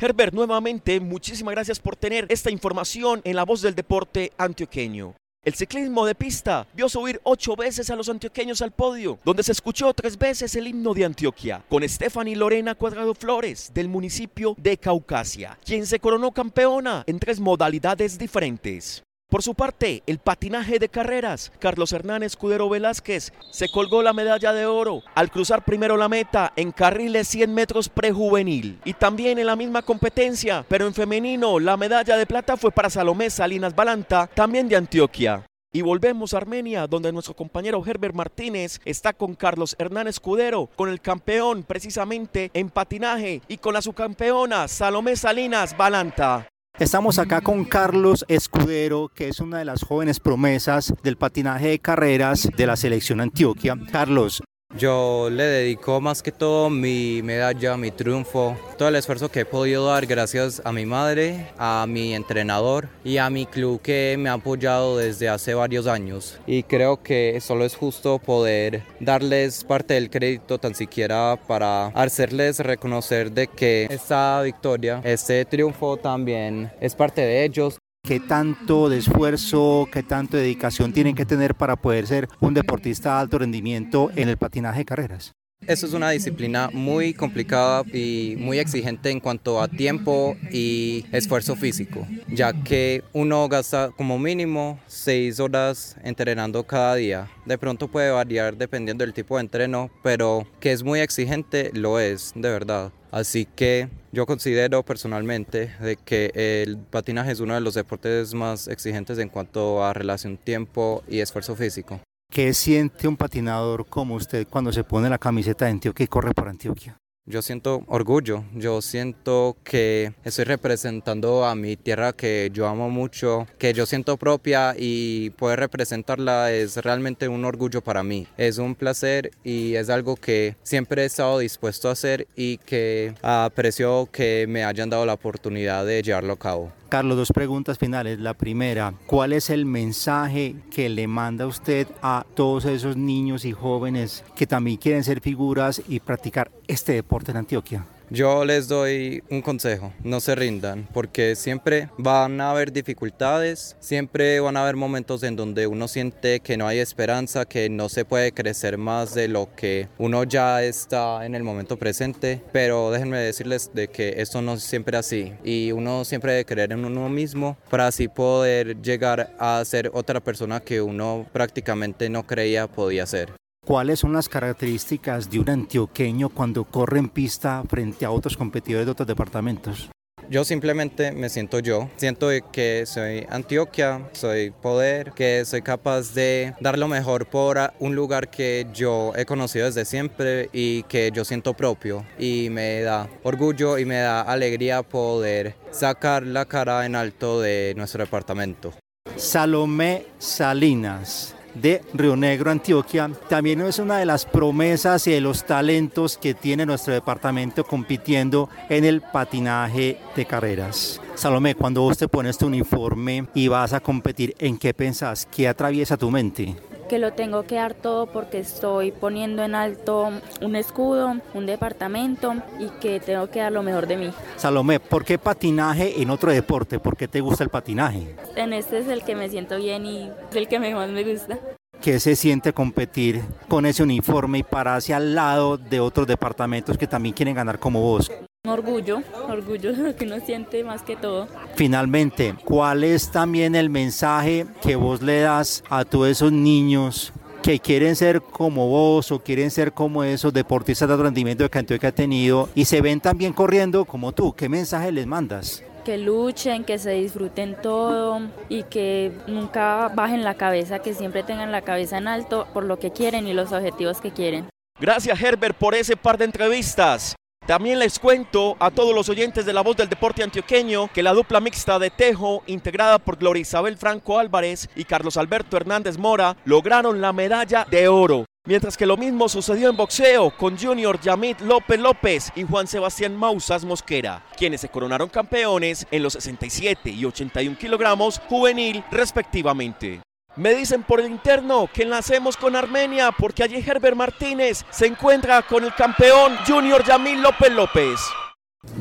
Herbert, 0.00 0.34
nuevamente, 0.34 1.00
muchísimas 1.00 1.54
gracias 1.54 1.80
por 1.80 1.96
tener 1.96 2.26
esta 2.28 2.50
información 2.50 3.20
en 3.24 3.36
la 3.36 3.44
voz 3.44 3.62
del 3.62 3.74
deporte 3.74 4.32
antioqueño. 4.36 5.14
El 5.44 5.54
ciclismo 5.54 6.04
de 6.04 6.14
pista 6.14 6.66
vio 6.74 6.88
subir 6.88 7.20
ocho 7.22 7.56
veces 7.56 7.88
a 7.90 7.96
los 7.96 8.08
antioqueños 8.08 8.60
al 8.60 8.72
podio, 8.72 9.18
donde 9.24 9.42
se 9.42 9.52
escuchó 9.52 9.94
tres 9.94 10.18
veces 10.18 10.54
el 10.56 10.66
himno 10.66 10.92
de 10.92 11.04
Antioquia, 11.04 11.64
con 11.68 11.88
Stephanie 11.88 12.36
Lorena 12.36 12.74
Cuadrado 12.74 13.14
Flores, 13.14 13.70
del 13.72 13.88
municipio 13.88 14.54
de 14.58 14.76
Caucasia, 14.76 15.58
quien 15.64 15.86
se 15.86 16.00
coronó 16.00 16.32
campeona 16.32 17.04
en 17.06 17.18
tres 17.18 17.40
modalidades 17.40 18.18
diferentes. 18.18 19.02
Por 19.28 19.42
su 19.42 19.54
parte, 19.54 20.02
el 20.06 20.20
patinaje 20.20 20.78
de 20.78 20.88
carreras, 20.88 21.52
Carlos 21.58 21.92
Hernán 21.92 22.22
Escudero 22.22 22.70
Velázquez 22.70 23.30
se 23.50 23.68
colgó 23.68 24.02
la 24.02 24.14
medalla 24.14 24.54
de 24.54 24.64
oro 24.64 25.02
al 25.14 25.30
cruzar 25.30 25.66
primero 25.66 25.98
la 25.98 26.08
meta 26.08 26.54
en 26.56 26.72
carriles 26.72 27.28
100 27.28 27.52
metros 27.52 27.90
prejuvenil. 27.90 28.80
Y 28.86 28.94
también 28.94 29.38
en 29.38 29.44
la 29.44 29.54
misma 29.54 29.82
competencia, 29.82 30.64
pero 30.66 30.86
en 30.86 30.94
femenino, 30.94 31.58
la 31.58 31.76
medalla 31.76 32.16
de 32.16 32.24
plata 32.24 32.56
fue 32.56 32.72
para 32.72 32.88
Salomé 32.88 33.28
Salinas 33.28 33.76
Balanta, 33.76 34.30
también 34.32 34.66
de 34.66 34.76
Antioquia. 34.76 35.44
Y 35.74 35.82
volvemos 35.82 36.32
a 36.32 36.38
Armenia, 36.38 36.86
donde 36.86 37.12
nuestro 37.12 37.36
compañero 37.36 37.84
Herbert 37.84 38.14
Martínez 38.14 38.80
está 38.86 39.12
con 39.12 39.34
Carlos 39.34 39.76
Hernán 39.78 40.08
Escudero, 40.08 40.70
con 40.74 40.88
el 40.88 41.02
campeón 41.02 41.64
precisamente 41.64 42.50
en 42.54 42.70
patinaje 42.70 43.42
y 43.46 43.58
con 43.58 43.74
la 43.74 43.82
subcampeona 43.82 44.68
Salomé 44.68 45.16
Salinas 45.16 45.76
Balanta. 45.76 46.48
Estamos 46.78 47.18
acá 47.18 47.40
con 47.40 47.64
Carlos 47.64 48.24
Escudero, 48.28 49.10
que 49.12 49.26
es 49.26 49.40
una 49.40 49.58
de 49.58 49.64
las 49.64 49.82
jóvenes 49.82 50.20
promesas 50.20 50.94
del 51.02 51.16
patinaje 51.16 51.70
de 51.70 51.78
carreras 51.80 52.48
de 52.56 52.66
la 52.68 52.76
selección 52.76 53.20
Antioquia. 53.20 53.76
Carlos, 53.90 54.44
yo 54.78 55.28
le 55.30 55.44
dedico 55.44 56.00
más 56.00 56.22
que 56.22 56.30
todo 56.30 56.70
mi 56.70 57.20
medalla, 57.22 57.76
mi 57.76 57.90
triunfo, 57.90 58.56
todo 58.76 58.88
el 58.88 58.96
esfuerzo 58.96 59.30
que 59.30 59.40
he 59.40 59.44
podido 59.44 59.86
dar 59.86 60.06
gracias 60.06 60.62
a 60.64 60.72
mi 60.72 60.86
madre, 60.86 61.48
a 61.58 61.86
mi 61.88 62.14
entrenador 62.14 62.88
y 63.02 63.16
a 63.16 63.28
mi 63.28 63.46
club 63.46 63.80
que 63.82 64.16
me 64.18 64.28
ha 64.28 64.34
apoyado 64.34 64.96
desde 64.96 65.28
hace 65.28 65.54
varios 65.54 65.86
años. 65.86 66.38
Y 66.46 66.62
creo 66.62 67.02
que 67.02 67.40
solo 67.40 67.64
es 67.64 67.74
justo 67.74 68.18
poder 68.18 68.82
darles 69.00 69.64
parte 69.64 69.94
del 69.94 70.10
crédito 70.10 70.58
tan 70.58 70.74
siquiera 70.74 71.36
para 71.48 71.86
hacerles 71.88 72.60
reconocer 72.60 73.32
de 73.32 73.48
que 73.48 73.88
esta 73.90 74.42
victoria, 74.42 75.00
este 75.02 75.44
triunfo 75.44 75.96
también 75.96 76.70
es 76.80 76.94
parte 76.94 77.22
de 77.22 77.44
ellos 77.44 77.77
qué 78.08 78.20
tanto 78.20 78.88
de 78.88 78.96
esfuerzo, 78.96 79.86
qué 79.92 80.02
tanto 80.02 80.38
de 80.38 80.44
dedicación 80.44 80.94
tienen 80.94 81.14
que 81.14 81.26
tener 81.26 81.54
para 81.54 81.76
poder 81.76 82.06
ser 82.06 82.26
un 82.40 82.54
deportista 82.54 83.12
de 83.12 83.20
alto 83.20 83.38
rendimiento 83.38 84.10
en 84.16 84.30
el 84.30 84.38
patinaje 84.38 84.78
de 84.78 84.84
carreras. 84.86 85.37
Eso 85.68 85.84
es 85.84 85.92
una 85.92 86.08
disciplina 86.08 86.70
muy 86.72 87.12
complicada 87.12 87.82
y 87.92 88.36
muy 88.38 88.58
exigente 88.58 89.10
en 89.10 89.20
cuanto 89.20 89.60
a 89.60 89.68
tiempo 89.68 90.34
y 90.50 91.04
esfuerzo 91.12 91.56
físico, 91.56 92.06
ya 92.26 92.54
que 92.54 93.04
uno 93.12 93.46
gasta 93.50 93.90
como 93.90 94.18
mínimo 94.18 94.80
seis 94.86 95.38
horas 95.40 95.94
entrenando 96.02 96.66
cada 96.66 96.94
día. 96.94 97.30
De 97.44 97.58
pronto 97.58 97.86
puede 97.86 98.10
variar 98.10 98.56
dependiendo 98.56 99.04
del 99.04 99.12
tipo 99.12 99.36
de 99.36 99.42
entreno, 99.42 99.90
pero 100.02 100.46
que 100.58 100.72
es 100.72 100.82
muy 100.82 101.00
exigente 101.00 101.70
lo 101.74 102.00
es, 102.00 102.32
de 102.34 102.48
verdad. 102.48 102.90
Así 103.10 103.44
que 103.44 103.90
yo 104.10 104.24
considero 104.24 104.82
personalmente 104.82 105.70
de 105.80 105.96
que 105.96 106.30
el 106.34 106.78
patinaje 106.78 107.32
es 107.32 107.40
uno 107.40 107.52
de 107.52 107.60
los 107.60 107.74
deportes 107.74 108.32
más 108.32 108.68
exigentes 108.68 109.18
en 109.18 109.28
cuanto 109.28 109.84
a 109.84 109.92
relación 109.92 110.38
tiempo 110.38 111.02
y 111.06 111.20
esfuerzo 111.20 111.54
físico. 111.56 112.00
¿Qué 112.30 112.54
siente 112.54 113.08
un 113.08 113.16
patinador 113.16 113.86
como 113.86 114.14
usted 114.14 114.46
cuando 114.48 114.70
se 114.70 114.84
pone 114.84 115.08
la 115.08 115.18
camiseta 115.18 115.64
de 115.64 115.72
Antioquia 115.72 116.04
y 116.04 116.08
corre 116.08 116.34
por 116.34 116.48
Antioquia? 116.48 116.96
Yo 117.24 117.42
siento 117.42 117.82
orgullo, 117.88 118.44
yo 118.54 118.80
siento 118.80 119.56
que 119.64 120.12
estoy 120.24 120.44
representando 120.44 121.44
a 121.44 121.54
mi 121.54 121.76
tierra 121.76 122.12
que 122.12 122.50
yo 122.52 122.68
amo 122.68 122.90
mucho, 122.90 123.46
que 123.58 123.72
yo 123.72 123.86
siento 123.86 124.16
propia 124.16 124.74
y 124.78 125.30
poder 125.30 125.58
representarla 125.58 126.52
es 126.52 126.76
realmente 126.76 127.28
un 127.28 127.44
orgullo 127.44 127.82
para 127.82 128.02
mí. 128.02 128.26
Es 128.36 128.58
un 128.58 128.74
placer 128.74 129.30
y 129.42 129.74
es 129.74 129.90
algo 129.90 130.16
que 130.16 130.56
siempre 130.62 131.02
he 131.02 131.06
estado 131.06 131.38
dispuesto 131.38 131.88
a 131.88 131.92
hacer 131.92 132.28
y 132.36 132.58
que 132.58 133.14
aprecio 133.20 134.08
que 134.12 134.46
me 134.48 134.64
hayan 134.64 134.90
dado 134.90 135.04
la 135.04 135.14
oportunidad 135.14 135.84
de 135.84 136.02
llevarlo 136.02 136.34
a 136.34 136.38
cabo. 136.38 136.72
Carlos, 136.88 137.18
dos 137.18 137.32
preguntas 137.32 137.78
finales. 137.78 138.18
La 138.18 138.34
primera, 138.34 138.94
¿cuál 139.06 139.32
es 139.34 139.50
el 139.50 139.66
mensaje 139.66 140.56
que 140.70 140.88
le 140.88 141.06
manda 141.06 141.46
usted 141.46 141.86
a 142.02 142.24
todos 142.34 142.64
esos 142.64 142.96
niños 142.96 143.44
y 143.44 143.52
jóvenes 143.52 144.24
que 144.34 144.46
también 144.46 144.78
quieren 144.78 145.04
ser 145.04 145.20
figuras 145.20 145.82
y 145.86 146.00
practicar 146.00 146.50
este 146.66 146.92
deporte 146.92 147.30
en 147.30 147.36
Antioquia? 147.36 147.84
Yo 148.10 148.46
les 148.46 148.68
doy 148.68 149.22
un 149.28 149.42
consejo, 149.42 149.92
no 150.02 150.20
se 150.20 150.34
rindan, 150.34 150.88
porque 150.94 151.36
siempre 151.36 151.90
van 151.98 152.40
a 152.40 152.52
haber 152.52 152.72
dificultades, 152.72 153.76
siempre 153.80 154.40
van 154.40 154.56
a 154.56 154.62
haber 154.62 154.76
momentos 154.76 155.22
en 155.22 155.36
donde 155.36 155.66
uno 155.66 155.88
siente 155.88 156.40
que 156.40 156.56
no 156.56 156.66
hay 156.66 156.78
esperanza, 156.78 157.44
que 157.44 157.68
no 157.68 157.90
se 157.90 158.06
puede 158.06 158.32
crecer 158.32 158.78
más 158.78 159.14
de 159.14 159.28
lo 159.28 159.54
que 159.54 159.88
uno 159.98 160.24
ya 160.24 160.62
está 160.62 161.26
en 161.26 161.34
el 161.34 161.42
momento 161.42 161.76
presente, 161.76 162.42
pero 162.50 162.90
déjenme 162.90 163.18
decirles 163.18 163.72
de 163.74 163.88
que 163.88 164.14
esto 164.16 164.40
no 164.40 164.54
es 164.54 164.62
siempre 164.62 164.96
así 164.96 165.34
y 165.44 165.72
uno 165.72 166.06
siempre 166.06 166.32
debe 166.32 166.46
creer 166.46 166.72
en 166.72 166.86
uno 166.86 167.10
mismo 167.10 167.58
para 167.68 167.88
así 167.88 168.08
poder 168.08 168.80
llegar 168.80 169.34
a 169.38 169.62
ser 169.66 169.90
otra 169.92 170.20
persona 170.20 170.60
que 170.60 170.80
uno 170.80 171.26
prácticamente 171.30 172.08
no 172.08 172.26
creía 172.26 172.68
podía 172.68 173.04
ser. 173.04 173.38
¿Cuáles 173.68 173.98
son 173.98 174.14
las 174.14 174.30
características 174.30 175.28
de 175.28 175.40
un 175.40 175.50
antioqueño 175.50 176.30
cuando 176.30 176.64
corre 176.64 177.00
en 177.00 177.10
pista 177.10 177.62
frente 177.68 178.06
a 178.06 178.10
otros 178.10 178.34
competidores 178.34 178.86
de 178.86 178.92
otros 178.92 179.06
departamentos? 179.06 179.90
Yo 180.30 180.42
simplemente 180.44 181.12
me 181.12 181.28
siento 181.28 181.58
yo, 181.58 181.90
siento 181.96 182.30
que 182.50 182.84
soy 182.86 183.26
Antioquia, 183.28 184.08
soy 184.12 184.52
poder, 184.52 185.12
que 185.12 185.44
soy 185.44 185.60
capaz 185.60 186.14
de 186.14 186.54
dar 186.60 186.78
lo 186.78 186.88
mejor 186.88 187.26
por 187.26 187.58
un 187.78 187.94
lugar 187.94 188.30
que 188.30 188.66
yo 188.72 189.12
he 189.14 189.26
conocido 189.26 189.66
desde 189.66 189.84
siempre 189.84 190.48
y 190.54 190.84
que 190.84 191.10
yo 191.12 191.26
siento 191.26 191.52
propio 191.52 192.06
y 192.18 192.48
me 192.50 192.80
da 192.80 193.06
orgullo 193.22 193.76
y 193.76 193.84
me 193.84 193.96
da 193.96 194.22
alegría 194.22 194.82
poder 194.82 195.56
sacar 195.72 196.22
la 196.22 196.46
cara 196.46 196.86
en 196.86 196.96
alto 196.96 197.42
de 197.42 197.74
nuestro 197.76 198.02
departamento. 198.02 198.72
Salomé 199.16 200.06
Salinas 200.16 201.34
de 201.60 201.82
Río 201.94 202.16
Negro, 202.16 202.50
Antioquia, 202.50 203.10
también 203.28 203.60
es 203.60 203.78
una 203.78 203.98
de 203.98 204.06
las 204.06 204.24
promesas 204.24 205.06
y 205.06 205.12
de 205.12 205.20
los 205.20 205.44
talentos 205.44 206.16
que 206.16 206.34
tiene 206.34 206.66
nuestro 206.66 206.94
departamento 206.94 207.64
compitiendo 207.64 208.48
en 208.68 208.84
el 208.84 209.00
patinaje 209.00 209.98
de 210.14 210.26
carreras. 210.26 211.00
Salomé, 211.14 211.54
cuando 211.54 211.82
vos 211.82 211.98
te 211.98 212.08
pones 212.08 212.38
tu 212.38 212.46
uniforme 212.46 213.26
y 213.34 213.48
vas 213.48 213.72
a 213.72 213.80
competir, 213.80 214.34
¿en 214.38 214.56
qué 214.56 214.72
pensás? 214.72 215.26
¿Qué 215.26 215.48
atraviesa 215.48 215.96
tu 215.96 216.10
mente? 216.10 216.54
Que 216.88 216.98
lo 216.98 217.12
tengo 217.12 217.44
que 217.44 217.56
dar 217.56 217.74
todo 217.74 218.06
porque 218.06 218.38
estoy 218.38 218.90
poniendo 218.90 219.44
en 219.44 219.54
alto 219.54 220.10
un 220.40 220.56
escudo, 220.56 221.16
un 221.34 221.46
departamento 221.46 222.34
y 222.58 222.68
que 222.80 222.98
tengo 222.98 223.28
que 223.28 223.40
dar 223.40 223.52
lo 223.52 223.62
mejor 223.62 223.86
de 223.86 223.96
mí. 223.96 224.10
Salomé, 224.36 224.80
¿por 224.80 225.04
qué 225.04 225.18
patinaje 225.18 226.00
en 226.00 226.10
otro 226.10 226.32
deporte? 226.32 226.78
¿Por 226.78 226.96
qué 226.96 227.06
te 227.06 227.20
gusta 227.20 227.44
el 227.44 227.50
patinaje? 227.50 228.16
En 228.34 228.52
este 228.52 228.78
es 228.78 228.88
el 228.88 229.04
que 229.04 229.14
me 229.14 229.28
siento 229.28 229.58
bien 229.58 229.86
y 229.86 230.10
es 230.30 230.36
el 230.36 230.48
que 230.48 230.58
más 230.58 230.88
me 230.88 231.04
gusta. 231.04 231.38
¿Qué 231.80 232.00
se 232.00 232.16
siente 232.16 232.52
competir 232.52 233.22
con 233.46 233.64
ese 233.64 233.84
uniforme 233.84 234.38
y 234.38 234.42
pararse 234.42 234.94
al 234.94 235.14
lado 235.14 235.56
de 235.58 235.78
otros 235.78 236.08
departamentos 236.08 236.76
que 236.76 236.88
también 236.88 237.14
quieren 237.14 237.36
ganar 237.36 237.60
como 237.60 237.80
vos? 237.80 238.10
Orgullo, 238.48 239.02
orgullo 239.28 239.72
lo 239.72 239.94
que 239.96 240.04
uno 240.04 240.20
siente 240.20 240.64
más 240.64 240.82
que 240.82 240.96
todo. 240.96 241.28
Finalmente, 241.54 242.34
¿cuál 242.44 242.84
es 242.84 243.10
también 243.10 243.54
el 243.54 243.70
mensaje 243.70 244.46
que 244.62 244.76
vos 244.76 245.02
le 245.02 245.20
das 245.20 245.62
a 245.70 245.84
todos 245.84 246.08
esos 246.08 246.32
niños 246.32 247.12
que 247.42 247.60
quieren 247.60 247.96
ser 247.96 248.20
como 248.20 248.68
vos 248.68 249.10
o 249.12 249.20
quieren 249.20 249.50
ser 249.50 249.72
como 249.72 250.04
esos 250.04 250.32
deportistas 250.32 250.88
de 250.88 250.96
rendimiento 250.96 251.48
que 251.48 251.58
Antioquia 251.58 251.90
ha 251.90 251.92
tenido 251.92 252.48
y 252.54 252.64
se 252.64 252.80
ven 252.80 253.00
también 253.00 253.32
corriendo 253.32 253.84
como 253.84 254.12
tú? 254.12 254.34
¿Qué 254.34 254.48
mensaje 254.48 254.92
les 254.92 255.06
mandas? 255.06 255.62
que 255.88 255.96
luchen, 255.96 256.64
que 256.64 256.78
se 256.78 256.90
disfruten 256.90 257.56
todo 257.62 258.20
y 258.50 258.64
que 258.64 259.10
nunca 259.26 259.90
bajen 259.94 260.22
la 260.22 260.34
cabeza, 260.34 260.80
que 260.80 260.92
siempre 260.92 261.22
tengan 261.22 261.50
la 261.50 261.62
cabeza 261.62 261.96
en 261.96 262.08
alto 262.08 262.46
por 262.52 262.64
lo 262.64 262.78
que 262.78 262.90
quieren 262.90 263.26
y 263.26 263.32
los 263.32 263.52
objetivos 263.52 264.02
que 264.02 264.10
quieren. 264.10 264.50
Gracias 264.78 265.18
Herbert 265.18 265.56
por 265.56 265.74
ese 265.74 265.96
par 265.96 266.18
de 266.18 266.26
entrevistas. 266.26 267.16
También 267.48 267.78
les 267.78 267.98
cuento 267.98 268.58
a 268.60 268.70
todos 268.70 268.94
los 268.94 269.08
oyentes 269.08 269.46
de 269.46 269.54
La 269.54 269.62
Voz 269.62 269.74
del 269.74 269.88
Deporte 269.88 270.22
Antioqueño 270.22 270.88
que 270.92 271.02
la 271.02 271.14
dupla 271.14 271.40
mixta 271.40 271.78
de 271.78 271.88
Tejo, 271.88 272.42
integrada 272.46 272.98
por 272.98 273.16
Gloria 273.16 273.40
Isabel 273.40 273.78
Franco 273.78 274.18
Álvarez 274.18 274.68
y 274.76 274.84
Carlos 274.84 275.16
Alberto 275.16 275.56
Hernández 275.56 275.96
Mora, 275.96 276.36
lograron 276.44 277.00
la 277.00 277.14
medalla 277.14 277.66
de 277.70 277.88
oro. 277.88 278.26
Mientras 278.44 278.76
que 278.76 278.84
lo 278.84 278.98
mismo 278.98 279.30
sucedió 279.30 279.70
en 279.70 279.78
boxeo 279.78 280.30
con 280.36 280.58
Junior 280.58 281.00
Yamit 281.00 281.40
López 281.40 281.80
López 281.80 282.32
y 282.36 282.44
Juan 282.44 282.66
Sebastián 282.66 283.16
Mausas 283.16 283.64
Mosquera, 283.64 284.26
quienes 284.36 284.60
se 284.60 284.68
coronaron 284.68 285.08
campeones 285.08 285.86
en 285.90 286.02
los 286.02 286.12
67 286.12 286.90
y 286.90 287.06
81 287.06 287.56
kilogramos 287.56 288.20
juvenil 288.28 288.84
respectivamente. 288.90 290.02
Me 290.38 290.54
dicen 290.54 290.84
por 290.84 291.00
el 291.00 291.10
interno 291.10 291.68
que 291.74 291.82
enlacemos 291.82 292.36
con 292.36 292.54
Armenia 292.54 293.10
porque 293.10 293.42
allí 293.42 293.56
Herbert 293.56 293.96
Martínez 293.96 294.64
se 294.70 294.86
encuentra 294.86 295.42
con 295.42 295.64
el 295.64 295.74
campeón 295.74 296.34
Junior 296.46 296.84
Yamil 296.84 297.20
López 297.20 297.50
López. 297.50 297.98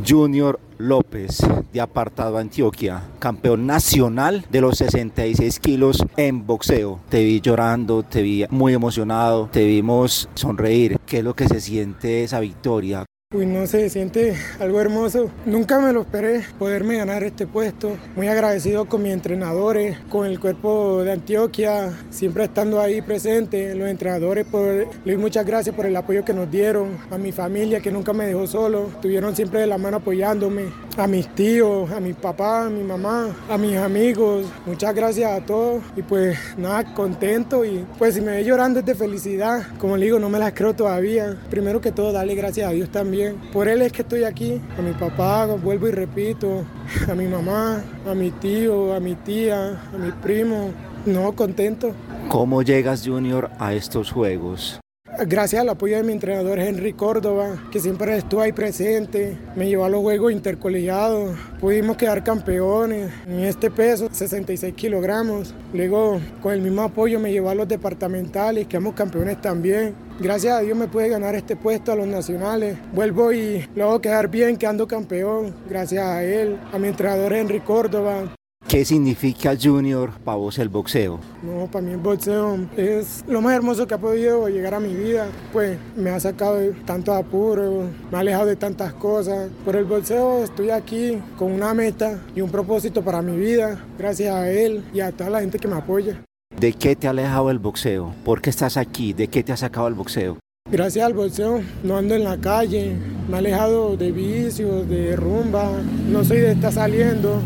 Junior 0.07 0.59
López 0.77 1.39
de 1.73 1.81
Apartado 1.81 2.37
Antioquia, 2.37 3.01
campeón 3.17 3.65
nacional 3.65 4.45
de 4.51 4.61
los 4.61 4.77
66 4.77 5.59
kilos 5.59 6.05
en 6.15 6.45
boxeo. 6.45 6.99
Te 7.09 7.23
vi 7.23 7.41
llorando, 7.41 8.03
te 8.03 8.21
vi 8.21 8.45
muy 8.51 8.75
emocionado, 8.75 9.49
te 9.51 9.65
vimos 9.65 10.29
sonreír. 10.35 10.99
¿Qué 11.07 11.19
es 11.19 11.23
lo 11.23 11.35
que 11.35 11.47
se 11.47 11.59
siente 11.59 12.23
esa 12.23 12.39
victoria? 12.39 13.03
Uy, 13.37 13.45
no 13.45 13.67
sé, 13.67 13.87
siente 13.91 14.35
algo 14.59 14.81
hermoso. 14.81 15.29
Nunca 15.45 15.79
me 15.79 15.93
lo 15.93 16.01
esperé 16.01 16.43
poderme 16.57 16.97
ganar 16.97 17.21
este 17.21 17.45
puesto. 17.45 17.95
Muy 18.15 18.27
agradecido 18.27 18.85
con 18.85 19.03
mis 19.03 19.13
entrenadores, 19.13 19.95
con 20.09 20.25
el 20.25 20.39
cuerpo 20.39 21.03
de 21.03 21.11
Antioquia, 21.11 21.95
siempre 22.09 22.45
estando 22.45 22.81
ahí 22.81 22.99
presente. 23.03 23.75
Los 23.75 23.89
entrenadores, 23.89 24.47
por, 24.47 24.87
les 25.05 25.19
muchas 25.19 25.45
gracias 25.45 25.75
por 25.75 25.85
el 25.85 25.95
apoyo 25.95 26.25
que 26.25 26.33
nos 26.33 26.49
dieron. 26.49 26.97
A 27.11 27.19
mi 27.19 27.31
familia 27.31 27.79
que 27.79 27.91
nunca 27.91 28.11
me 28.11 28.25
dejó 28.25 28.47
solo, 28.47 28.87
estuvieron 28.87 29.35
siempre 29.35 29.59
de 29.59 29.67
la 29.67 29.77
mano 29.77 29.97
apoyándome. 29.97 30.73
A 30.97 31.05
mis 31.05 31.27
tíos, 31.35 31.91
a 31.91 31.99
mi 31.99 32.13
papá, 32.13 32.65
a 32.65 32.69
mi 32.71 32.81
mamá, 32.81 33.35
a 33.47 33.57
mis 33.59 33.77
amigos. 33.77 34.47
Muchas 34.65 34.95
gracias 34.95 35.31
a 35.31 35.45
todos. 35.45 35.83
Y 35.95 36.01
pues 36.01 36.39
nada, 36.57 36.91
contento. 36.95 37.63
Y 37.63 37.85
pues 37.99 38.15
si 38.15 38.21
me 38.21 38.31
ve 38.31 38.43
llorando 38.43 38.79
es 38.79 38.85
de 38.87 38.95
felicidad. 38.95 39.61
Como 39.77 39.95
le 39.95 40.05
digo, 40.05 40.17
no 40.17 40.27
me 40.27 40.39
las 40.39 40.53
creo 40.53 40.73
todavía. 40.73 41.37
Primero 41.51 41.81
que 41.81 41.91
todo, 41.91 42.11
darle 42.11 42.33
gracias 42.33 42.67
a 42.67 42.71
Dios 42.71 42.89
también 42.91 43.26
por 43.53 43.67
él 43.67 43.81
es 43.81 43.91
que 43.91 44.01
estoy 44.01 44.23
aquí, 44.23 44.61
a 44.77 44.81
mi 44.81 44.93
papá, 44.93 45.45
vuelvo 45.45 45.87
y 45.87 45.91
repito, 45.91 46.65
a 47.09 47.13
mi 47.15 47.25
mamá, 47.25 47.83
a 48.09 48.13
mi 48.13 48.31
tío, 48.31 48.93
a 48.93 48.99
mi 48.99 49.15
tía, 49.15 49.79
a 49.93 49.97
mi 49.97 50.11
primo. 50.11 50.71
No, 51.05 51.31
contento. 51.33 51.93
¿Cómo 52.29 52.61
llegas, 52.61 53.03
Junior, 53.05 53.49
a 53.59 53.73
estos 53.73 54.11
juegos? 54.11 54.79
Gracias 55.25 55.63
al 55.63 55.69
apoyo 55.69 55.97
de 55.97 56.03
mi 56.03 56.13
entrenador 56.13 56.59
Henry 56.59 56.93
Córdoba, 56.93 57.57
que 57.71 57.79
siempre 57.79 58.15
estuvo 58.15 58.41
ahí 58.41 58.51
presente, 58.51 59.35
me 59.55 59.67
llevó 59.67 59.85
a 59.85 59.89
los 59.89 60.01
juegos 60.01 60.31
intercolegiados, 60.31 61.35
pudimos 61.59 61.97
quedar 61.97 62.23
campeones 62.23 63.11
en 63.25 63.39
este 63.39 63.71
peso, 63.71 64.09
66 64.11 64.75
kilogramos. 64.75 65.55
Luego, 65.73 66.21
con 66.39 66.53
el 66.53 66.61
mismo 66.61 66.83
apoyo, 66.83 67.19
me 67.19 67.31
llevó 67.31 67.49
a 67.49 67.55
los 67.55 67.67
departamentales, 67.67 68.67
quedamos 68.67 68.93
campeones 68.93 69.41
también. 69.41 69.95
Gracias 70.19 70.53
a 70.53 70.59
Dios 70.61 70.77
me 70.77 70.87
pude 70.87 71.09
ganar 71.09 71.33
este 71.33 71.55
puesto 71.55 71.91
a 71.91 71.95
los 71.95 72.07
nacionales. 72.07 72.77
Vuelvo 72.93 73.33
y 73.33 73.67
luego 73.75 73.99
quedar 73.99 74.29
bien, 74.29 74.55
quedando 74.55 74.87
campeón, 74.87 75.55
gracias 75.67 76.05
a 76.05 76.23
él, 76.23 76.59
a 76.71 76.77
mi 76.77 76.89
entrenador 76.89 77.33
Henry 77.33 77.59
Córdoba, 77.59 78.36
¿Qué 78.67 78.83
significa 78.83 79.55
Junior 79.55 80.11
para 80.25 80.37
vos 80.37 80.59
el 80.59 80.67
boxeo? 80.67 81.21
No, 81.41 81.67
para 81.71 81.85
mí 81.85 81.91
el 81.91 81.99
boxeo 81.99 82.67
es 82.75 83.23
lo 83.25 83.39
más 83.39 83.55
hermoso 83.55 83.87
que 83.87 83.93
ha 83.93 83.97
podido 83.97 84.49
llegar 84.49 84.73
a 84.73 84.81
mi 84.81 84.93
vida. 84.93 85.29
Pues 85.53 85.77
me 85.95 86.09
ha 86.09 86.19
sacado 86.19 86.55
de 86.55 86.71
tantos 86.85 87.15
apuros, 87.15 87.85
me 88.11 88.17
ha 88.17 88.19
alejado 88.19 88.45
de 88.47 88.57
tantas 88.57 88.91
cosas. 88.93 89.49
Por 89.63 89.77
el 89.77 89.85
boxeo 89.85 90.43
estoy 90.43 90.71
aquí 90.71 91.17
con 91.37 91.53
una 91.53 91.73
meta 91.73 92.19
y 92.35 92.41
un 92.41 92.51
propósito 92.51 93.01
para 93.01 93.21
mi 93.21 93.37
vida, 93.37 93.85
gracias 93.97 94.35
a 94.35 94.51
él 94.51 94.83
y 94.93 94.99
a 94.99 95.13
toda 95.13 95.29
la 95.29 95.39
gente 95.39 95.59
que 95.59 95.67
me 95.69 95.77
apoya. 95.77 96.21
¿De 96.59 96.73
qué 96.73 96.97
te 96.97 97.07
ha 97.07 97.11
alejado 97.11 97.49
el 97.49 97.59
boxeo? 97.59 98.13
¿Por 98.25 98.41
qué 98.41 98.49
estás 98.49 98.75
aquí? 98.75 99.13
¿De 99.13 99.29
qué 99.29 99.43
te 99.43 99.53
ha 99.53 99.57
sacado 99.57 99.87
el 99.87 99.93
boxeo? 99.93 100.39
Gracias 100.69 101.05
al 101.05 101.13
boxeo 101.13 101.61
no 101.85 101.95
ando 101.95 102.15
en 102.15 102.25
la 102.25 102.35
calle, 102.35 102.97
me 103.29 103.35
ha 103.35 103.39
alejado 103.39 103.95
de 103.95 104.11
vicios, 104.11 104.89
de 104.89 105.15
rumba, 105.15 105.71
no 106.09 106.25
soy 106.25 106.41
de 106.41 106.51
estar 106.51 106.73
saliendo, 106.73 107.41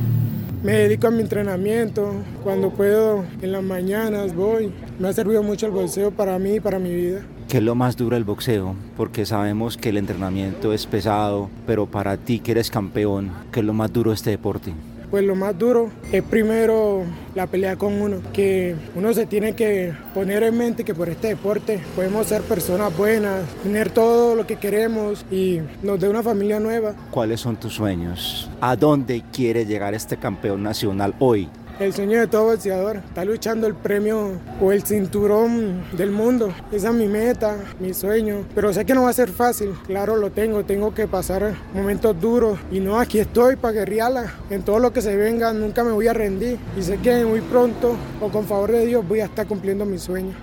me 0.64 0.74
dedico 0.74 1.08
a 1.08 1.12
mi 1.12 1.22
entrenamiento, 1.22 2.14
cuando 2.44 2.70
puedo 2.70 3.26
en 3.42 3.52
las 3.52 3.64
mañanas 3.64 4.36
voy. 4.36 4.72
Me 5.00 5.08
ha 5.08 5.14
servido 5.14 5.42
mucho 5.42 5.66
el 5.66 5.72
boxeo 5.72 6.12
para 6.12 6.38
mí 6.38 6.56
y 6.56 6.60
para 6.60 6.80
mi 6.80 6.94
vida. 6.94 7.22
¿Qué 7.48 7.58
es 7.58 7.64
lo 7.64 7.76
más 7.76 7.98
duro 7.98 8.16
del 8.16 8.24
boxeo? 8.24 8.76
Porque 8.96 9.26
sabemos 9.26 9.76
que 9.76 9.90
el 9.90 9.98
entrenamiento 9.98 10.72
es 10.72 10.86
pesado, 10.86 11.50
pero 11.66 11.86
para 11.86 12.18
ti 12.18 12.40
que 12.40 12.52
eres 12.52 12.70
campeón, 12.70 13.32
¿qué 13.52 13.60
es 13.60 13.66
lo 13.66 13.74
más 13.74 13.92
duro 13.92 14.12
de 14.12 14.16
este 14.16 14.30
deporte? 14.30 14.74
Pues 15.12 15.26
lo 15.26 15.36
más 15.36 15.60
duro 15.60 15.92
es 16.14 16.24
primero 16.24 17.04
la 17.36 17.46
pelea 17.48 17.76
con 17.76 18.02
uno, 18.02 18.22
que 18.34 18.76
uno 18.96 19.14
se 19.14 19.26
tiene 19.26 19.54
que 19.54 19.94
poner 20.14 20.42
en 20.44 20.58
mente 20.58 20.86
que 20.86 20.96
por 20.96 21.10
este 21.10 21.28
deporte 21.28 21.82
podemos 21.96 22.28
ser 22.28 22.42
personas 22.42 22.96
buenas, 22.98 23.44
tener 23.62 23.90
todo 23.92 24.36
lo 24.36 24.48
que 24.48 24.56
queremos 24.56 25.26
y 25.30 25.60
nos 25.84 26.00
dé 26.00 26.08
una 26.08 26.24
familia 26.24 26.60
nueva. 26.60 26.96
¿Cuáles 27.12 27.42
son 27.42 27.58
tus 27.58 27.74
sueños? 27.74 28.50
¿A 28.62 28.76
dónde 28.76 29.24
quiere 29.34 29.66
llegar 29.66 29.94
este 29.94 30.18
campeón 30.18 30.64
nacional 30.64 31.14
hoy? 31.20 31.50
El 31.82 31.94
sueño 31.94 32.20
de 32.20 32.28
todo 32.28 32.46
boxeador, 32.46 32.98
está 32.98 33.26
luchando 33.26 33.66
el 33.66 33.74
premio 33.74 34.34
o 34.62 34.72
el 34.72 34.84
cinturón 34.84 35.84
del 35.98 36.12
mundo. 36.12 36.54
Esa 36.72 36.90
es 36.90 36.94
mi 36.94 37.08
meta, 37.08 37.58
mi 37.80 37.94
sueño, 37.94 38.46
pero 38.54 38.72
sé 38.72 38.86
que 38.86 38.94
no 38.94 39.04
va 39.04 39.10
a 39.10 39.14
ser 39.14 39.30
fácil, 39.30 39.72
claro 39.88 40.16
lo 40.16 40.32
tengo, 40.32 40.64
tengo 40.64 40.94
que 40.94 41.08
pasar 41.08 41.56
momentos 41.74 42.20
duros. 42.22 42.60
Y 42.72 42.80
no, 42.80 43.00
aquí 43.00 43.18
estoy 43.20 43.56
para 43.56 43.74
guerrearla, 43.74 44.32
en 44.52 44.62
todo 44.62 44.78
lo 44.78 44.94
que 44.94 45.02
se 45.02 45.16
venga 45.16 45.54
nunca 45.54 45.84
me 45.84 45.92
voy 45.92 46.08
a 46.08 46.14
rendir. 46.14 46.60
Y 46.78 46.84
sé 46.84 46.98
que 46.98 47.26
muy 47.26 47.42
pronto 47.42 47.96
o 48.22 48.30
con 48.30 48.46
favor 48.46 48.72
de 48.72 48.86
Dios 48.86 49.08
voy 49.08 49.22
a 49.22 49.26
estar 49.26 49.48
cumpliendo 49.48 49.86
mi 49.86 49.98
sueño. 49.98 50.34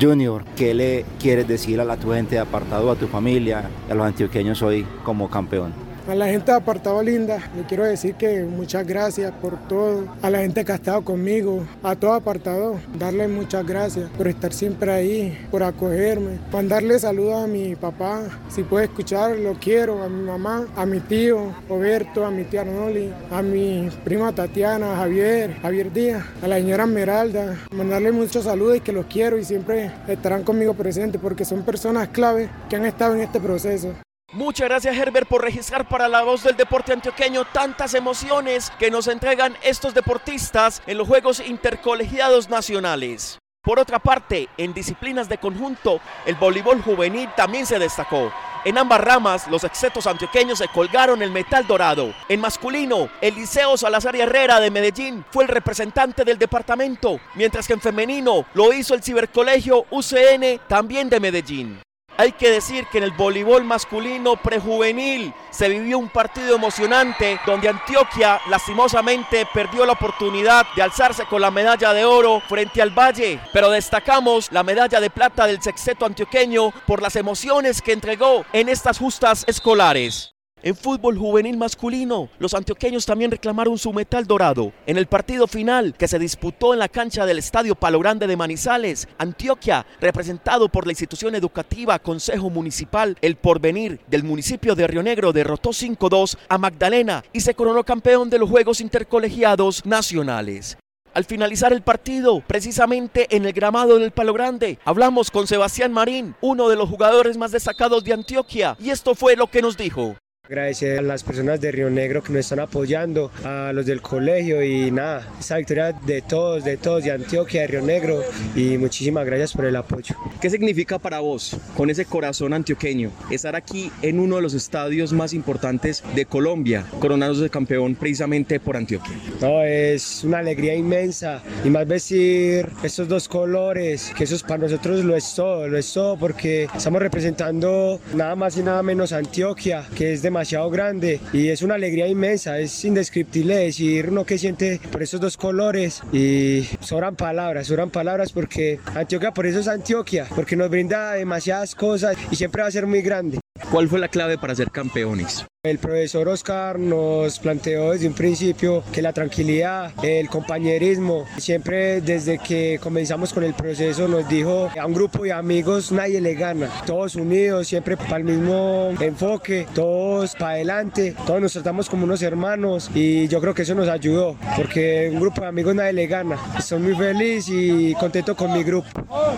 Junior, 0.00 0.44
¿qué 0.56 0.74
le 0.74 1.04
quieres 1.20 1.46
decir 1.46 1.80
a 1.80 1.84
la 1.84 1.96
tu 1.96 2.12
gente 2.12 2.36
de 2.36 2.40
apartado, 2.40 2.90
a 2.90 2.96
tu 2.96 3.06
familia, 3.06 3.68
a 3.88 3.94
los 3.94 4.06
antioqueños 4.06 4.62
hoy 4.62 4.86
como 5.04 5.28
campeón? 5.28 5.89
A 6.10 6.16
la 6.16 6.26
gente 6.26 6.50
de 6.50 6.58
Apartado 6.58 7.00
Linda, 7.04 7.38
le 7.54 7.62
quiero 7.62 7.84
decir 7.84 8.16
que 8.16 8.42
muchas 8.42 8.84
gracias 8.84 9.30
por 9.40 9.56
todo. 9.68 10.08
A 10.22 10.28
la 10.28 10.40
gente 10.40 10.64
que 10.64 10.72
ha 10.72 10.74
estado 10.74 11.04
conmigo, 11.04 11.62
a 11.84 11.94
todo 11.94 12.14
Apartado, 12.14 12.80
darle 12.98 13.28
muchas 13.28 13.64
gracias 13.64 14.10
por 14.18 14.26
estar 14.26 14.52
siempre 14.52 14.90
ahí, 14.90 15.46
por 15.52 15.62
acogerme. 15.62 16.40
Mandarle 16.52 16.98
saludos 16.98 17.44
a 17.44 17.46
mi 17.46 17.76
papá, 17.76 18.22
si 18.48 18.64
puede 18.64 18.86
escuchar, 18.86 19.38
lo 19.38 19.54
quiero, 19.54 20.02
a 20.02 20.08
mi 20.08 20.24
mamá, 20.24 20.66
a 20.74 20.84
mi 20.84 20.98
tío 20.98 21.54
Roberto, 21.68 22.26
a 22.26 22.32
mi 22.32 22.42
tía 22.42 22.62
Arnoli, 22.62 23.12
a 23.30 23.40
mi 23.40 23.88
prima 24.02 24.34
Tatiana, 24.34 24.96
Javier, 24.96 25.60
Javier 25.62 25.92
Díaz, 25.92 26.24
a 26.42 26.48
la 26.48 26.56
señora 26.56 26.86
Esmeralda. 26.86 27.56
Mandarle 27.70 28.10
muchos 28.10 28.46
saludos 28.46 28.78
y 28.78 28.80
que 28.80 28.90
los 28.90 29.06
quiero 29.06 29.38
y 29.38 29.44
siempre 29.44 29.92
estarán 30.08 30.42
conmigo 30.42 30.74
presentes 30.74 31.20
porque 31.20 31.44
son 31.44 31.62
personas 31.62 32.08
clave 32.08 32.50
que 32.68 32.74
han 32.74 32.84
estado 32.84 33.14
en 33.14 33.20
este 33.20 33.38
proceso. 33.38 33.94
Muchas 34.32 34.68
gracias 34.68 34.96
Herbert 34.96 35.26
por 35.26 35.42
registrar 35.42 35.88
para 35.88 36.06
la 36.06 36.22
voz 36.22 36.44
del 36.44 36.56
deporte 36.56 36.92
antioqueño 36.92 37.46
tantas 37.46 37.94
emociones 37.94 38.70
que 38.78 38.88
nos 38.88 39.08
entregan 39.08 39.56
estos 39.60 39.92
deportistas 39.92 40.82
en 40.86 40.98
los 40.98 41.08
Juegos 41.08 41.40
Intercolegiados 41.40 42.48
Nacionales. 42.48 43.40
Por 43.60 43.80
otra 43.80 43.98
parte, 43.98 44.48
en 44.56 44.72
disciplinas 44.72 45.28
de 45.28 45.38
conjunto, 45.38 46.00
el 46.26 46.36
voleibol 46.36 46.80
juvenil 46.80 47.28
también 47.36 47.66
se 47.66 47.80
destacó. 47.80 48.32
En 48.64 48.78
ambas 48.78 49.00
ramas, 49.00 49.48
los 49.48 49.64
excetos 49.64 50.06
antioqueños 50.06 50.58
se 50.58 50.68
colgaron 50.68 51.22
el 51.22 51.32
metal 51.32 51.66
dorado. 51.66 52.14
En 52.28 52.40
masculino, 52.40 53.08
el 53.20 53.34
Liceo 53.34 53.76
Salazar 53.76 54.14
Herrera 54.14 54.60
de 54.60 54.70
Medellín 54.70 55.24
fue 55.30 55.42
el 55.42 55.48
representante 55.48 56.24
del 56.24 56.38
departamento, 56.38 57.18
mientras 57.34 57.66
que 57.66 57.72
en 57.72 57.80
femenino 57.80 58.46
lo 58.54 58.72
hizo 58.72 58.94
el 58.94 59.02
Cibercolegio 59.02 59.86
UCN 59.90 60.60
también 60.68 61.10
de 61.10 61.18
Medellín. 61.18 61.80
Hay 62.20 62.32
que 62.32 62.50
decir 62.50 62.86
que 62.88 62.98
en 62.98 63.04
el 63.04 63.12
voleibol 63.12 63.64
masculino 63.64 64.36
prejuvenil 64.36 65.32
se 65.48 65.70
vivió 65.70 65.96
un 65.96 66.10
partido 66.10 66.54
emocionante 66.54 67.40
donde 67.46 67.70
Antioquia 67.70 68.42
lastimosamente 68.50 69.48
perdió 69.54 69.86
la 69.86 69.94
oportunidad 69.94 70.66
de 70.76 70.82
alzarse 70.82 71.24
con 71.24 71.40
la 71.40 71.50
medalla 71.50 71.94
de 71.94 72.04
oro 72.04 72.42
frente 72.46 72.82
al 72.82 72.90
Valle, 72.90 73.40
pero 73.54 73.70
destacamos 73.70 74.52
la 74.52 74.62
medalla 74.62 75.00
de 75.00 75.08
plata 75.08 75.46
del 75.46 75.62
sexteto 75.62 76.04
antioqueño 76.04 76.72
por 76.86 77.00
las 77.00 77.16
emociones 77.16 77.80
que 77.80 77.94
entregó 77.94 78.44
en 78.52 78.68
estas 78.68 78.98
justas 78.98 79.44
escolares. 79.46 80.34
En 80.62 80.76
fútbol 80.76 81.16
juvenil 81.16 81.56
masculino, 81.56 82.28
los 82.38 82.52
antioqueños 82.52 83.06
también 83.06 83.30
reclamaron 83.30 83.78
su 83.78 83.94
metal 83.94 84.26
dorado. 84.26 84.72
En 84.86 84.98
el 84.98 85.06
partido 85.06 85.46
final 85.46 85.94
que 85.96 86.06
se 86.06 86.18
disputó 86.18 86.74
en 86.74 86.80
la 86.80 86.88
cancha 86.88 87.24
del 87.24 87.38
Estadio 87.38 87.74
Palo 87.74 87.98
Grande 87.98 88.26
de 88.26 88.36
Manizales, 88.36 89.08
Antioquia, 89.16 89.86
representado 90.02 90.68
por 90.68 90.84
la 90.86 90.92
institución 90.92 91.34
educativa 91.34 91.98
Consejo 91.98 92.50
Municipal 92.50 93.16
El 93.22 93.36
Porvenir 93.36 94.00
del 94.06 94.22
municipio 94.22 94.74
de 94.74 94.86
Río 94.86 95.02
Negro, 95.02 95.32
derrotó 95.32 95.70
5-2 95.70 96.36
a 96.48 96.58
Magdalena 96.58 97.24
y 97.32 97.40
se 97.40 97.54
coronó 97.54 97.82
campeón 97.82 98.28
de 98.28 98.38
los 98.38 98.50
Juegos 98.50 98.82
Intercolegiados 98.82 99.86
Nacionales. 99.86 100.76
Al 101.12 101.24
finalizar 101.24 101.72
el 101.72 101.82
partido, 101.82 102.40
precisamente 102.46 103.34
en 103.34 103.44
el 103.44 103.52
gramado 103.52 103.98
del 103.98 104.12
Palo 104.12 104.32
Grande, 104.32 104.78
hablamos 104.84 105.30
con 105.30 105.48
Sebastián 105.48 105.92
Marín, 105.92 106.36
uno 106.40 106.68
de 106.68 106.76
los 106.76 106.88
jugadores 106.88 107.36
más 107.36 107.50
destacados 107.50 108.04
de 108.04 108.12
Antioquia, 108.12 108.76
y 108.78 108.90
esto 108.90 109.16
fue 109.16 109.34
lo 109.34 109.48
que 109.48 109.60
nos 109.62 109.76
dijo. 109.76 110.16
Agradecer 110.50 110.98
a 110.98 111.02
las 111.02 111.22
personas 111.22 111.60
de 111.60 111.70
Río 111.70 111.90
Negro 111.90 112.24
que 112.24 112.32
nos 112.32 112.40
están 112.40 112.58
apoyando, 112.58 113.30
a 113.44 113.72
los 113.72 113.86
del 113.86 114.02
colegio 114.02 114.64
y 114.64 114.90
nada, 114.90 115.24
esa 115.38 115.58
victoria 115.58 115.92
de 115.92 116.22
todos, 116.22 116.64
de 116.64 116.76
todos, 116.76 117.04
de 117.04 117.12
Antioquia, 117.12 117.60
de 117.60 117.66
Río 117.68 117.82
Negro 117.82 118.24
y 118.56 118.76
muchísimas 118.76 119.24
gracias 119.24 119.52
por 119.52 119.66
el 119.66 119.76
apoyo. 119.76 120.16
¿Qué 120.40 120.50
significa 120.50 120.98
para 120.98 121.20
vos, 121.20 121.56
con 121.76 121.88
ese 121.88 122.04
corazón 122.04 122.52
antioqueño, 122.52 123.12
estar 123.30 123.54
aquí 123.54 123.92
en 124.02 124.18
uno 124.18 124.36
de 124.36 124.42
los 124.42 124.54
estadios 124.54 125.12
más 125.12 125.34
importantes 125.34 126.02
de 126.16 126.26
Colombia, 126.26 126.84
coronándose 126.98 127.48
campeón 127.48 127.94
precisamente 127.94 128.58
por 128.58 128.76
Antioquia? 128.76 129.14
No, 129.40 129.62
es 129.62 130.24
una 130.24 130.38
alegría 130.38 130.74
inmensa 130.74 131.44
y 131.64 131.70
más 131.70 131.86
vestir 131.86 132.66
estos 132.82 133.06
dos 133.06 133.28
colores, 133.28 134.12
que 134.18 134.24
eso 134.24 134.36
para 134.44 134.64
nosotros 134.64 135.04
lo 135.04 135.14
es 135.14 135.32
todo, 135.32 135.68
lo 135.68 135.78
es 135.78 135.92
todo 135.92 136.16
porque 136.16 136.64
estamos 136.74 137.00
representando 137.00 138.00
nada 138.16 138.34
más 138.34 138.56
y 138.56 138.64
nada 138.64 138.82
menos 138.82 139.12
Antioquia, 139.12 139.86
que 139.94 140.12
es 140.12 140.22
demasiado 140.22 140.39
demasiado 140.40 140.70
grande 140.70 141.20
y 141.34 141.48
es 141.48 141.60
una 141.60 141.74
alegría 141.74 142.08
inmensa, 142.08 142.58
es 142.58 142.82
indescriptible 142.86 143.56
decir 143.56 144.08
uno 144.08 144.24
que 144.24 144.38
siente 144.38 144.80
por 144.90 145.02
esos 145.02 145.20
dos 145.20 145.36
colores 145.36 146.02
y 146.14 146.66
sobran 146.80 147.14
palabras, 147.14 147.66
sobran 147.66 147.90
palabras 147.90 148.32
porque 148.32 148.80
Antioquia 148.94 149.32
por 149.32 149.44
eso 149.44 149.58
es 149.58 149.68
Antioquia, 149.68 150.26
porque 150.34 150.56
nos 150.56 150.70
brinda 150.70 151.12
demasiadas 151.12 151.74
cosas 151.74 152.16
y 152.30 152.36
siempre 152.36 152.62
va 152.62 152.68
a 152.68 152.70
ser 152.70 152.86
muy 152.86 153.02
grande. 153.02 153.38
¿Cuál 153.70 153.88
fue 153.88 153.98
la 153.98 154.08
clave 154.08 154.38
para 154.38 154.54
ser 154.54 154.70
campeones? 154.70 155.44
El 155.62 155.76
profesor 155.76 156.26
Oscar 156.26 156.78
nos 156.78 157.38
planteó 157.38 157.90
desde 157.90 158.08
un 158.08 158.14
principio 158.14 158.82
que 158.94 159.02
la 159.02 159.12
tranquilidad, 159.12 159.92
el 160.02 160.30
compañerismo, 160.30 161.26
siempre 161.36 162.00
desde 162.00 162.38
que 162.38 162.80
comenzamos 162.82 163.34
con 163.34 163.44
el 163.44 163.52
proceso 163.52 164.08
nos 164.08 164.26
dijo 164.26 164.70
a 164.80 164.86
un 164.86 164.94
grupo 164.94 165.24
de 165.24 165.32
amigos 165.32 165.92
nadie 165.92 166.18
le 166.22 166.32
gana, 166.32 166.70
todos 166.86 167.14
unidos, 167.14 167.68
siempre 167.68 167.98
para 167.98 168.16
el 168.16 168.24
mismo 168.24 168.94
enfoque, 169.00 169.66
todos 169.74 170.34
para 170.34 170.52
adelante, 170.52 171.14
todos 171.26 171.42
nos 171.42 171.52
tratamos 171.52 171.90
como 171.90 172.04
unos 172.04 172.22
hermanos 172.22 172.90
y 172.94 173.28
yo 173.28 173.38
creo 173.42 173.52
que 173.52 173.60
eso 173.60 173.74
nos 173.74 173.88
ayudó, 173.90 174.38
porque 174.56 175.10
un 175.12 175.20
grupo 175.20 175.42
de 175.42 175.48
amigos 175.48 175.74
nadie 175.74 175.92
le 175.92 176.06
gana. 176.06 176.38
Estoy 176.58 176.78
muy 176.78 176.94
feliz 176.94 177.50
y 177.50 177.92
contento 177.96 178.34
con 178.34 178.54
mi 178.54 178.64
grupo. 178.64 178.88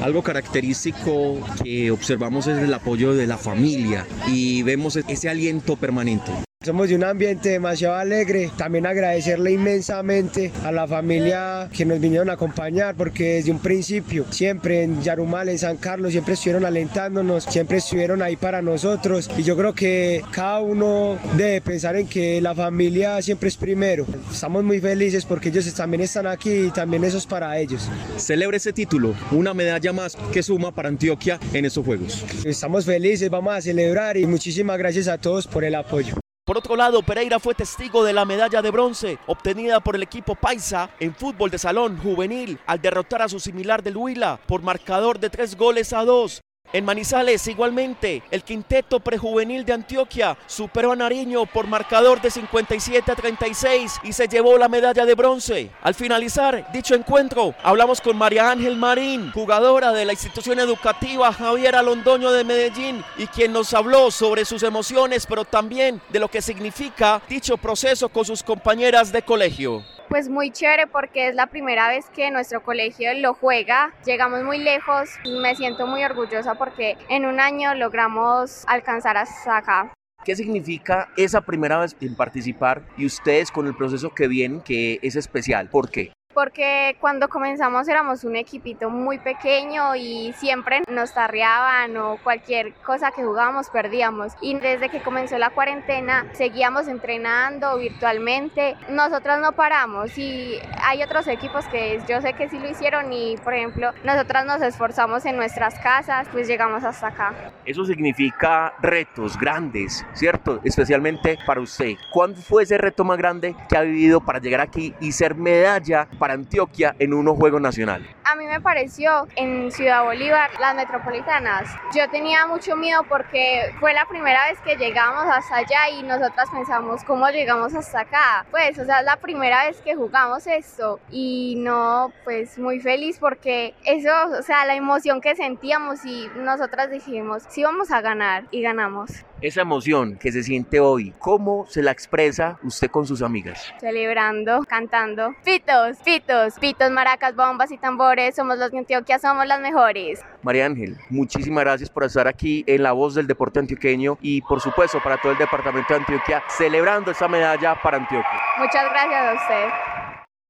Algo 0.00 0.22
característico 0.22 1.40
que 1.64 1.90
observamos 1.90 2.46
es 2.46 2.58
el 2.58 2.72
apoyo 2.72 3.12
de 3.12 3.26
la 3.26 3.38
familia 3.38 4.06
y 4.28 4.62
vemos 4.62 4.94
ese 4.94 5.28
aliento 5.28 5.74
permanente. 5.74 6.11
2020. 6.18 6.51
Somos 6.62 6.88
de 6.88 6.94
un 6.94 7.02
ambiente 7.02 7.48
demasiado 7.48 7.96
alegre. 7.96 8.50
También 8.56 8.86
agradecerle 8.86 9.50
inmensamente 9.50 10.52
a 10.64 10.70
la 10.70 10.86
familia 10.86 11.68
que 11.72 11.84
nos 11.84 11.98
vinieron 11.98 12.30
a 12.30 12.34
acompañar 12.34 12.94
porque 12.94 13.34
desde 13.34 13.50
un 13.50 13.58
principio, 13.58 14.26
siempre 14.30 14.84
en 14.84 15.02
Yarumal, 15.02 15.48
en 15.48 15.58
San 15.58 15.76
Carlos, 15.76 16.12
siempre 16.12 16.34
estuvieron 16.34 16.64
alentándonos, 16.64 17.44
siempre 17.44 17.78
estuvieron 17.78 18.22
ahí 18.22 18.36
para 18.36 18.62
nosotros. 18.62 19.28
Y 19.36 19.42
yo 19.42 19.56
creo 19.56 19.74
que 19.74 20.22
cada 20.30 20.60
uno 20.60 21.18
debe 21.36 21.60
pensar 21.60 21.96
en 21.96 22.06
que 22.06 22.40
la 22.40 22.54
familia 22.54 23.20
siempre 23.22 23.48
es 23.48 23.56
primero. 23.56 24.06
Estamos 24.30 24.62
muy 24.62 24.80
felices 24.80 25.24
porque 25.24 25.48
ellos 25.48 25.72
también 25.74 26.02
están 26.02 26.28
aquí 26.28 26.66
y 26.66 26.70
también 26.70 27.02
eso 27.02 27.18
es 27.18 27.26
para 27.26 27.58
ellos. 27.58 27.88
Celebre 28.16 28.58
ese 28.58 28.72
título, 28.72 29.14
una 29.32 29.52
medalla 29.52 29.92
más 29.92 30.16
que 30.32 30.44
suma 30.44 30.72
para 30.72 30.88
Antioquia 30.88 31.40
en 31.52 31.64
estos 31.64 31.84
Juegos. 31.84 32.24
Estamos 32.44 32.84
felices, 32.84 33.28
vamos 33.28 33.52
a 33.52 33.60
celebrar 33.60 34.16
y 34.16 34.26
muchísimas 34.26 34.78
gracias 34.78 35.08
a 35.08 35.18
todos 35.18 35.48
por 35.48 35.64
el 35.64 35.74
apoyo. 35.74 36.22
Por 36.44 36.58
otro 36.58 36.74
lado, 36.74 37.04
Pereira 37.04 37.38
fue 37.38 37.54
testigo 37.54 38.02
de 38.02 38.12
la 38.12 38.24
medalla 38.24 38.62
de 38.62 38.72
bronce 38.72 39.18
obtenida 39.28 39.78
por 39.78 39.94
el 39.94 40.02
equipo 40.02 40.34
Paisa 40.34 40.90
en 40.98 41.14
fútbol 41.14 41.50
de 41.50 41.58
salón 41.58 41.98
juvenil 41.98 42.58
al 42.66 42.82
derrotar 42.82 43.22
a 43.22 43.28
su 43.28 43.38
similar 43.38 43.84
del 43.84 43.96
Huila 43.96 44.40
por 44.48 44.60
marcador 44.60 45.20
de 45.20 45.30
tres 45.30 45.56
goles 45.56 45.92
a 45.92 46.04
dos. 46.04 46.40
En 46.72 46.86
Manizales, 46.86 47.46
igualmente, 47.48 48.22
el 48.30 48.42
quinteto 48.42 48.98
prejuvenil 49.00 49.64
de 49.66 49.74
Antioquia 49.74 50.38
superó 50.46 50.92
a 50.92 50.96
Nariño 50.96 51.44
por 51.44 51.66
marcador 51.66 52.22
de 52.22 52.30
57 52.30 53.12
a 53.12 53.14
36 53.14 54.00
y 54.04 54.12
se 54.14 54.26
llevó 54.26 54.56
la 54.56 54.68
medalla 54.68 55.04
de 55.04 55.14
bronce. 55.14 55.70
Al 55.82 55.94
finalizar 55.94 56.72
dicho 56.72 56.94
encuentro, 56.94 57.54
hablamos 57.62 58.00
con 58.00 58.16
María 58.16 58.50
Ángel 58.50 58.76
Marín, 58.76 59.32
jugadora 59.32 59.92
de 59.92 60.06
la 60.06 60.12
institución 60.12 60.60
educativa 60.60 61.30
Javier 61.32 61.76
Alondoño 61.76 62.32
de 62.32 62.44
Medellín, 62.44 63.04
y 63.18 63.26
quien 63.26 63.52
nos 63.52 63.74
habló 63.74 64.10
sobre 64.10 64.46
sus 64.46 64.62
emociones, 64.62 65.26
pero 65.26 65.44
también 65.44 66.00
de 66.08 66.20
lo 66.20 66.28
que 66.28 66.40
significa 66.40 67.20
dicho 67.28 67.58
proceso 67.58 68.08
con 68.08 68.24
sus 68.24 68.42
compañeras 68.42 69.12
de 69.12 69.20
colegio 69.20 69.84
pues 70.08 70.28
muy 70.28 70.50
chévere 70.50 70.86
porque 70.86 71.28
es 71.28 71.34
la 71.34 71.46
primera 71.46 71.88
vez 71.88 72.06
que 72.10 72.30
nuestro 72.30 72.62
colegio 72.62 73.12
lo 73.14 73.34
juega. 73.34 73.92
Llegamos 74.04 74.42
muy 74.44 74.58
lejos, 74.58 75.10
me 75.24 75.54
siento 75.54 75.86
muy 75.86 76.04
orgullosa 76.04 76.54
porque 76.54 76.96
en 77.08 77.26
un 77.26 77.40
año 77.40 77.74
logramos 77.74 78.64
alcanzar 78.66 79.16
hasta 79.16 79.56
acá. 79.56 79.92
¿Qué 80.24 80.36
significa 80.36 81.08
esa 81.16 81.40
primera 81.40 81.78
vez 81.78 81.96
en 82.00 82.14
participar 82.14 82.82
y 82.96 83.06
ustedes 83.06 83.50
con 83.50 83.66
el 83.66 83.74
proceso 83.74 84.10
que 84.10 84.28
vienen, 84.28 84.60
que 84.60 85.00
es 85.02 85.16
especial? 85.16 85.68
¿Por 85.68 85.90
qué? 85.90 86.12
Porque 86.34 86.96
cuando 87.00 87.28
comenzamos 87.28 87.88
éramos 87.88 88.24
un 88.24 88.36
equipito 88.36 88.90
muy 88.90 89.18
pequeño 89.18 89.94
y 89.96 90.32
siempre 90.34 90.82
nos 90.88 91.12
tarreaban 91.14 91.96
o 91.96 92.18
cualquier 92.22 92.72
cosa 92.74 93.10
que 93.10 93.22
jugábamos 93.22 93.70
perdíamos. 93.70 94.32
Y 94.40 94.54
desde 94.58 94.88
que 94.88 95.02
comenzó 95.02 95.38
la 95.38 95.50
cuarentena 95.50 96.26
seguíamos 96.32 96.88
entrenando 96.88 97.78
virtualmente. 97.78 98.76
Nosotros 98.88 99.38
no 99.40 99.52
paramos 99.52 100.16
y 100.18 100.58
hay 100.82 101.02
otros 101.02 101.26
equipos 101.28 101.64
que 101.66 102.00
yo 102.08 102.20
sé 102.20 102.32
que 102.34 102.48
sí 102.48 102.58
lo 102.58 102.68
hicieron 102.68 103.12
y 103.12 103.36
por 103.38 103.54
ejemplo 103.54 103.92
nosotras 104.04 104.44
nos 104.46 104.62
esforzamos 104.62 105.24
en 105.24 105.36
nuestras 105.36 105.78
casas, 105.80 106.28
pues 106.32 106.48
llegamos 106.48 106.84
hasta 106.84 107.08
acá. 107.08 107.34
Eso 107.64 107.84
significa 107.84 108.74
retos 108.80 109.38
grandes, 109.38 110.04
¿cierto? 110.14 110.60
Especialmente 110.64 111.38
para 111.46 111.60
usted. 111.60 111.94
¿Cuál 112.10 112.34
fue 112.36 112.62
ese 112.64 112.78
reto 112.78 113.04
más 113.04 113.18
grande 113.18 113.54
que 113.68 113.76
ha 113.76 113.82
vivido 113.82 114.20
para 114.20 114.38
llegar 114.38 114.60
aquí 114.60 114.94
y 115.00 115.12
ser 115.12 115.34
medalla 115.34 116.08
para 116.22 116.34
Antioquia 116.34 116.94
en 117.00 117.14
unos 117.14 117.36
Juegos 117.36 117.60
Nacionales? 117.60 118.08
A 118.22 118.36
mí 118.36 118.46
me 118.46 118.60
pareció 118.60 119.26
en 119.34 119.72
Ciudad 119.72 120.04
Bolívar, 120.04 120.50
las 120.60 120.76
metropolitanas. 120.76 121.68
Yo 121.96 122.08
tenía 122.10 122.46
mucho 122.46 122.76
miedo 122.76 123.02
porque 123.08 123.74
fue 123.80 123.92
la 123.92 124.06
primera 124.06 124.48
vez 124.48 124.60
que 124.60 124.76
llegamos 124.76 125.24
hasta 125.24 125.56
allá 125.56 125.90
y 125.90 126.04
nosotras 126.04 126.48
pensamos 126.52 127.02
cómo 127.02 127.28
llegamos 127.30 127.74
hasta 127.74 128.02
acá. 128.02 128.46
Pues, 128.52 128.78
o 128.78 128.84
sea, 128.84 129.00
es 129.00 129.04
la 129.04 129.16
primera 129.16 129.66
vez 129.66 129.80
que 129.80 129.96
jugamos 129.96 130.46
esto 130.46 131.00
y 131.10 131.56
no, 131.58 132.12
pues 132.22 132.56
muy 132.56 132.78
feliz 132.78 133.18
porque 133.18 133.74
eso, 133.84 134.12
o 134.38 134.42
sea, 134.42 134.64
la 134.64 134.76
emoción 134.76 135.20
que 135.20 135.34
sentíamos 135.34 136.04
y 136.04 136.28
nosotras 136.36 136.88
dijimos, 136.88 137.42
sí 137.48 137.64
vamos 137.64 137.90
a 137.90 138.00
ganar 138.00 138.44
y 138.52 138.62
ganamos. 138.62 139.10
Esa 139.40 139.62
emoción 139.62 140.18
que 140.18 140.30
se 140.30 140.44
siente 140.44 140.78
hoy, 140.78 141.12
¿cómo 141.18 141.66
se 141.68 141.82
la 141.82 141.90
expresa 141.90 142.60
usted 142.62 142.88
con 142.88 143.08
sus 143.08 143.22
amigas? 143.22 143.74
Celebrando, 143.80 144.62
cantando. 144.68 145.34
Pitos, 145.44 145.96
pitos, 146.04 146.11
pitos, 146.20 146.90
maracas, 146.90 147.34
bombas 147.34 147.70
y 147.70 147.78
tambores. 147.78 148.34
Somos 148.34 148.58
los 148.58 148.70
de 148.70 148.78
Antioquia, 148.78 149.18
somos 149.18 149.46
las 149.46 149.60
mejores. 149.60 150.20
María 150.42 150.66
Ángel, 150.66 150.96
muchísimas 151.08 151.64
gracias 151.64 151.88
por 151.88 152.04
estar 152.04 152.26
aquí 152.28 152.64
en 152.66 152.82
La 152.82 152.92
Voz 152.92 153.14
del 153.14 153.26
Deporte 153.26 153.60
Antioqueño 153.60 154.18
y 154.20 154.42
por 154.42 154.60
supuesto 154.60 155.00
para 155.02 155.16
todo 155.18 155.32
el 155.32 155.38
departamento 155.38 155.94
de 155.94 156.00
Antioquia 156.00 156.42
celebrando 156.48 157.10
esta 157.10 157.28
medalla 157.28 157.80
para 157.80 157.98
Antioquia. 157.98 158.40
Muchas 158.58 158.84
gracias 158.90 159.22
a 159.22 159.34
usted. 159.34 159.91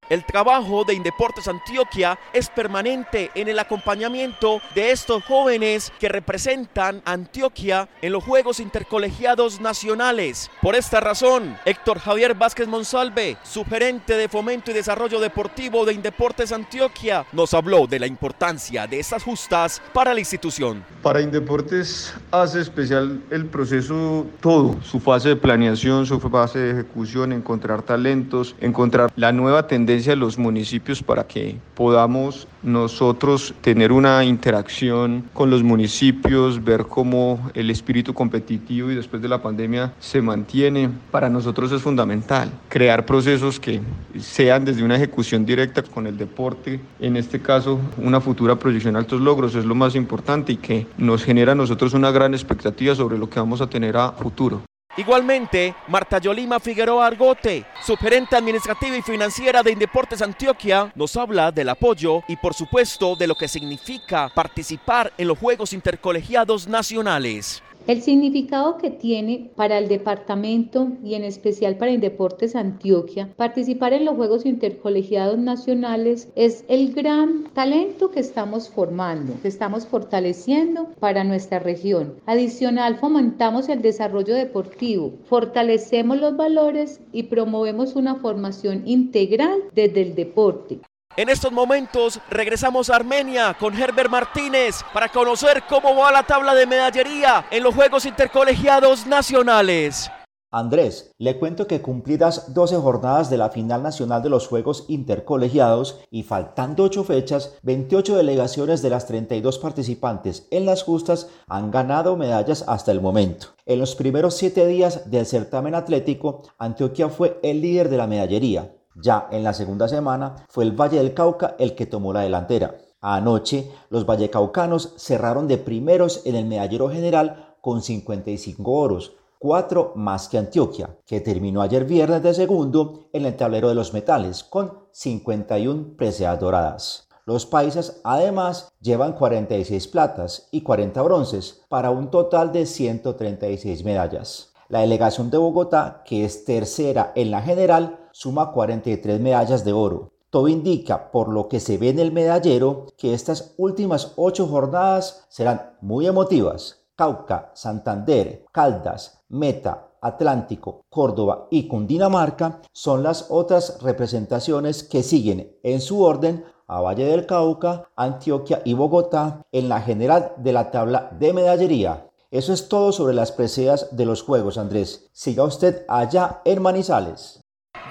El 0.09 0.25
trabajo 0.25 0.85
de 0.85 0.95
Indeportes 0.95 1.47
Antioquia 1.47 2.19
es 2.33 2.49
permanente 2.51 3.31
en 3.37 3.47
el 3.47 3.61
acompañamiento 3.61 4.61
de 4.75 4.91
estos 4.91 5.25
jóvenes 5.25 5.93
que 6.01 6.09
representan 6.09 7.01
Antioquia 7.05 7.89
en 8.03 8.13
los 8.13 8.25
Juegos 8.25 8.59
Intercolegiados 8.59 9.61
Nacionales. 9.61 10.51
Por 10.61 10.75
esta 10.75 10.99
razón, 10.99 11.57
Héctor 11.65 12.01
Javier 12.01 12.35
Vázquez 12.35 12.67
Monsalve, 12.67 13.37
gerente 13.71 14.17
de 14.17 14.29
Fomento 14.29 14.73
y 14.73 14.75
Desarrollo 14.75 15.21
Deportivo 15.21 15.85
de 15.85 15.95
Indeportes 15.95 16.51
Antioquia, 16.51 17.25
nos 17.31 17.55
habló 17.55 17.87
de 17.87 18.01
la 18.01 18.09
importancia 18.09 18.89
de 18.89 18.99
estas 18.99 19.23
justas 19.23 19.81
para 19.93 20.13
la 20.13 20.21
institución. 20.21 20.85
Para 21.01 21.21
Indeportes 21.21 22.13
hace 22.33 22.61
especial 22.61 23.23
el 23.31 23.47
proceso 23.47 24.27
todo, 24.41 24.77
su 24.83 24.99
fase 24.99 25.31
de 25.31 25.37
planeación, 25.37 26.07
su 26.07 26.19
fase 26.19 26.59
de 26.59 26.71
ejecución, 26.73 27.33
encontrar 27.33 27.83
talentos, 27.83 28.57
encontrar 28.61 29.13
la 29.15 29.31
nueva 29.31 29.69
tendencia 29.69 29.92
de 29.93 30.17
los 30.17 30.39
municipios 30.39 31.03
para 31.03 31.27
que 31.27 31.57
podamos 31.75 32.49
nosotros 32.63 33.55
tener 33.61 33.93
una 33.93 34.25
interacción 34.25 35.25
con 35.35 35.51
los 35.51 35.63
municipios, 35.63 36.65
ver 36.65 36.85
cómo 36.85 37.51
el 37.55 37.71
espíritu 37.71 38.15
competitivo 38.15 38.91
y 38.91 38.95
después 38.95 39.21
de 39.21 39.29
la 39.29 39.43
pandemia 39.43 39.93
se 40.01 40.23
mantiene. 40.23 40.89
Para 41.11 41.29
nosotros 41.29 41.71
es 41.73 41.83
fundamental 41.83 42.51
crear 42.69 43.05
procesos 43.05 43.61
que 43.61 43.81
sean 44.19 44.65
desde 44.65 44.83
una 44.83 44.97
ejecución 44.97 45.45
directa 45.45 45.83
con 45.83 46.07
el 46.07 46.17
deporte, 46.17 46.81
en 46.99 47.17
este 47.17 47.41
caso 47.41 47.79
una 47.99 48.21
futura 48.21 48.57
proyección 48.57 48.97
a 48.97 49.01
altos 49.01 49.21
logros 49.21 49.55
es 49.55 49.67
lo 49.67 49.75
más 49.75 49.95
importante 49.95 50.53
y 50.53 50.57
que 50.57 50.87
nos 50.97 51.23
genera 51.23 51.55
nosotros 51.55 51.93
una 51.93 52.11
gran 52.11 52.33
expectativa 52.33 52.95
sobre 52.95 53.19
lo 53.19 53.29
que 53.29 53.41
vamos 53.41 53.61
a 53.61 53.67
tener 53.69 53.97
a 53.97 54.13
futuro. 54.13 54.63
Igualmente, 54.97 55.75
Marta 55.89 56.19
Yolima 56.19 56.61
Figueroa 56.61 57.07
Argote, 57.07 57.65
subgerente 57.83 58.37
administrativa 58.37 58.95
y 58.95 59.01
financiera 59.01 59.63
de 59.63 59.73
Indeportes 59.73 60.21
Antioquia, 60.21 60.93
nos 60.95 61.17
habla 61.17 61.51
del 61.51 61.71
apoyo 61.71 62.23
y 62.29 62.37
por 62.37 62.53
supuesto 62.53 63.17
de 63.17 63.27
lo 63.27 63.35
que 63.35 63.49
significa 63.49 64.31
participar 64.35 65.11
en 65.17 65.29
los 65.29 65.39
Juegos 65.39 65.73
Intercolegiados 65.73 66.69
Nacionales. 66.69 67.63
El 67.89 68.01
significado 68.01 68.79
que 68.79 68.91
tiene 68.91 69.51
para 69.57 69.77
el 69.77 69.89
departamento 69.89 70.93
y 71.03 71.15
en 71.15 71.25
especial 71.25 71.77
para 71.77 71.91
Indeportes 71.91 72.55
Antioquia 72.55 73.31
participar 73.37 73.93
en 73.93 74.05
los 74.05 74.15
Juegos 74.15 74.47
Intercolegiados 74.47 75.37
Nacionales 75.37 76.29
es 76.37 76.65
el 76.69 76.95
gran 76.95 77.43
talento 77.55 78.13
que 78.13 78.21
estamos 78.21 78.69
formando, 78.69 79.35
que 79.43 79.49
estamos 79.49 79.85
fortaleciendo 79.87 80.91
para 81.01 81.25
nuestra 81.25 81.59
región. 81.59 82.15
Adicional, 82.27 82.99
fomentamos 82.99 83.69
el 83.69 83.83
desarrollo 83.83 84.37
deportivo, 84.37 85.15
fortalecemos 85.25 86.21
los 86.21 86.37
valores 86.37 87.01
y 87.13 87.25
promovemos 87.25 87.97
una 87.97 88.15
formación 88.15 88.83
integral 88.87 89.61
desde 89.75 90.03
el 90.03 90.15
deporte. 90.15 90.79
En 91.15 91.29
estos 91.29 91.53
momentos 91.53 92.21
regresamos 92.31 92.89
a 92.89 92.97
Armenia 92.97 93.55
con 93.61 93.79
Herbert 93.79 94.09
Martínez 94.09 94.77
para 94.95 95.11
conocer 95.11 95.65
cómo 95.69 95.95
va 95.95 96.11
la 96.11 96.23
tabla 96.23 96.55
de 96.55 96.67
medallería 96.67 97.45
en 97.51 97.63
los 97.63 97.75
Juegos 97.75 98.07
Intercolegiados 98.07 99.07
Nacionales. 99.07 100.11
Andrés, 100.51 101.13
le 101.19 101.39
cuento 101.39 101.67
que 101.67 101.83
cumplidas 101.83 102.55
12 102.55 102.77
jornadas 102.77 103.29
de 103.29 103.37
la 103.37 103.51
final 103.51 103.83
nacional 103.83 104.23
de 104.23 104.31
los 104.31 104.49
Juegos 104.49 104.87
Intercolegiados 104.89 106.01
y 106.11 106.23
faltando 106.23 106.85
8 106.85 107.05
fechas, 107.05 107.59
28 107.63 108.17
delegaciones 108.17 108.81
de 108.81 108.89
las 108.89 109.07
32 109.07 109.59
participantes 109.59 110.49
en 110.51 110.65
las 110.65 110.83
justas 110.83 111.29
han 111.47 111.71
ganado 111.71 112.17
medallas 112.17 112.65
hasta 112.69 112.91
el 112.91 113.03
momento. 113.03 113.49
En 113.67 113.81
los 113.81 113.97
primeros 113.97 114.35
7 114.39 114.67
días 114.67 115.11
del 115.11 115.27
certamen 115.27 115.75
atlético, 115.75 116.43
Antioquia 116.57 117.11
fue 117.11 117.39
el 117.43 117.61
líder 117.61 117.91
de 117.91 117.97
la 117.99 118.07
medallería, 118.07 118.73
ya 118.95 119.29
en 119.31 119.45
la 119.45 119.53
segunda 119.53 119.89
semana 119.89 120.37
fue 120.49 120.65
el 120.65 120.73
Valle 120.73 120.99
del 120.99 121.15
Cauca 121.15 121.57
el 121.59 121.75
que 121.75 121.87
tomó 121.87 122.13
la 122.13 122.21
delantera. 122.21 122.77
Anoche 123.01 123.71
los 123.91 124.07
vallecaucanos 124.07 124.95
cerraron 124.97 125.49
de 125.49 125.59
primeros 125.59 126.23
en 126.25 126.37
el 126.37 126.47
medallero 126.47 126.89
general 126.89 127.57
con 127.61 127.83
55 127.83 128.71
oros, 128.71 129.17
4 129.39 129.93
más 129.97 130.29
que 130.29 130.39
Antioquia, 130.39 130.97
que 131.05 131.21
terminó 131.21 131.63
ayer 131.63 131.85
viernes 131.85 132.23
de 132.23 132.33
segundo 132.33 133.09
en 133.13 133.27
el 133.27 133.37
tablero 133.37 133.69
de 133.69 133.75
los 133.75 133.93
metales 133.93 134.45
con 134.45 134.73
51 134.93 135.97
preseas 135.97 136.39
doradas. 136.39 137.09
Los 137.25 137.47
paisas 137.47 138.01
además 138.03 138.73
llevan 138.81 139.13
46 139.13 139.89
platas 139.89 140.49
y 140.51 140.63
40 140.63 141.03
bronces 141.03 141.63
para 141.69 141.91
un 141.91 142.11
total 142.11 142.53
de 142.53 142.67
136 142.67 143.85
medallas. 143.85 144.53
La 144.69 144.81
delegación 144.81 145.31
de 145.31 145.39
Bogotá, 145.39 146.03
que 146.05 146.25
es 146.25 146.45
tercera 146.45 147.13
en 147.15 147.31
la 147.31 147.43
general, 147.43 147.99
suma 148.13 148.53
43 148.53 149.21
medallas 149.21 149.65
de 149.65 149.73
oro. 149.73 150.13
Todo 150.31 150.49
indica, 150.49 151.11
por 151.11 151.29
lo 151.29 151.49
que 151.49 151.61
se 151.61 151.77
ve 151.77 151.91
en 151.91 151.99
el 151.99 152.13
medallero, 152.13 152.87
que 152.97 153.13
estas 153.13 153.55
últimas 153.59 154.13
ocho 154.17 154.47
jornadas 154.47 155.27
serán 155.29 155.77
muy 155.81 156.07
emotivas. 156.07 156.85
Cauca, 156.97 157.51
Santander, 157.55 158.45
Caldas, 158.53 159.23
Meta, 159.29 159.89
Atlántico, 160.01 160.85
Córdoba 160.89 161.49
y 161.51 161.69
Cundinamarca 161.69 162.61
son 162.73 163.03
las 163.03 163.27
otras 163.31 163.83
representaciones 163.83 164.83
que 164.83 165.03
siguen 165.03 165.57
en 165.63 165.81
su 165.81 166.03
orden 166.03 166.45
a 166.67 166.81
Valle 166.81 167.05
del 167.05 167.27
Cauca, 167.27 167.91
Antioquia 167.97 168.63
y 168.65 168.75
Bogotá 168.75 169.43
en 169.53 169.69
la 169.69 169.81
general 169.81 170.33
de 170.39 170.53
la 170.53 170.71
tabla 170.71 171.11
de 171.19 171.33
medallería. 171.33 172.09
Eso 172.31 172.55
es 172.55 172.69
todo 172.69 172.93
sobre 172.93 173.15
las 173.15 173.31
preseas 173.31 173.95
de 173.95 174.07
los 174.07 174.23
Juegos, 174.23 174.57
Andrés. 174.57 175.11
Siga 175.13 175.45
usted 175.45 175.85
allá 175.87 176.41
en 176.47 176.63
Manizales. 176.63 177.42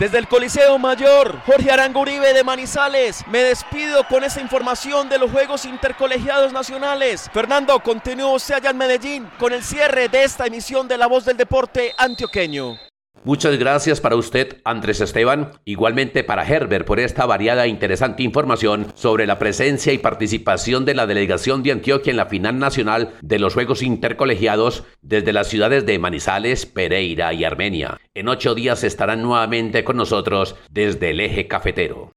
Desde 0.02 0.18
el 0.18 0.28
Coliseo 0.28 0.80
Mayor, 0.80 1.42
Jorge 1.46 1.70
Aranguribe 1.70 2.34
de 2.34 2.44
Manizales, 2.44 3.24
me 3.28 3.44
despido 3.44 4.04
con 4.08 4.24
esta 4.24 4.42
información 4.42 5.08
de 5.10 5.20
los 5.20 5.30
Juegos 5.30 5.64
Intercolegiados 5.64 6.52
Nacionales. 6.52 7.30
Fernando, 7.32 7.80
continúa 7.82 8.34
usted 8.34 8.56
allá 8.56 8.72
en 8.72 8.78
Medellín 8.78 9.30
con 9.38 9.54
el 9.54 9.64
cierre 9.64 10.10
de 10.10 10.24
esta 10.24 10.48
emisión 10.48 10.88
de 10.88 10.98
La 10.98 11.06
Voz 11.06 11.26
del 11.26 11.38
Deporte 11.38 11.94
Antioqueño. 12.00 12.80
Muchas 13.24 13.60
gracias 13.60 14.02
para 14.02 14.16
usted, 14.16 14.58
Andrés 14.64 15.00
Esteban, 15.00 15.52
igualmente 15.64 16.24
para 16.24 16.44
Herbert 16.44 16.88
por 16.88 17.00
esta 17.00 17.28
variada 17.28 17.66
e 17.66 17.70
interesante 17.70 18.24
información 18.24 18.88
sobre 18.96 19.28
la 19.28 19.38
presencia 19.38 19.94
y 19.94 20.00
participación 20.00 20.86
de 20.86 20.96
la 20.96 21.06
delegación 21.06 21.62
de 21.62 21.72
Antioquia 21.72 22.10
en 22.10 22.18
la 22.18 22.26
final 22.26 22.58
nacional 22.58 23.14
de 23.22 23.38
los 23.38 23.54
Juegos 23.54 23.84
Intercolegiados 23.84 24.86
desde 25.04 25.34
las 25.34 25.48
ciudades 25.48 25.86
de 25.86 26.00
Manizales, 26.00 26.66
Pereira 26.66 27.32
y 27.34 27.44
Armenia. 27.44 28.00
En 28.16 28.28
ocho 28.28 28.56
días 28.56 28.84
estarán 28.84 29.22
nuevamente 29.22 29.84
con 29.84 29.98
nosotros 29.98 30.56
desde 30.72 31.12
el 31.12 31.20
eje 31.20 31.48
cafetero. 31.48 32.12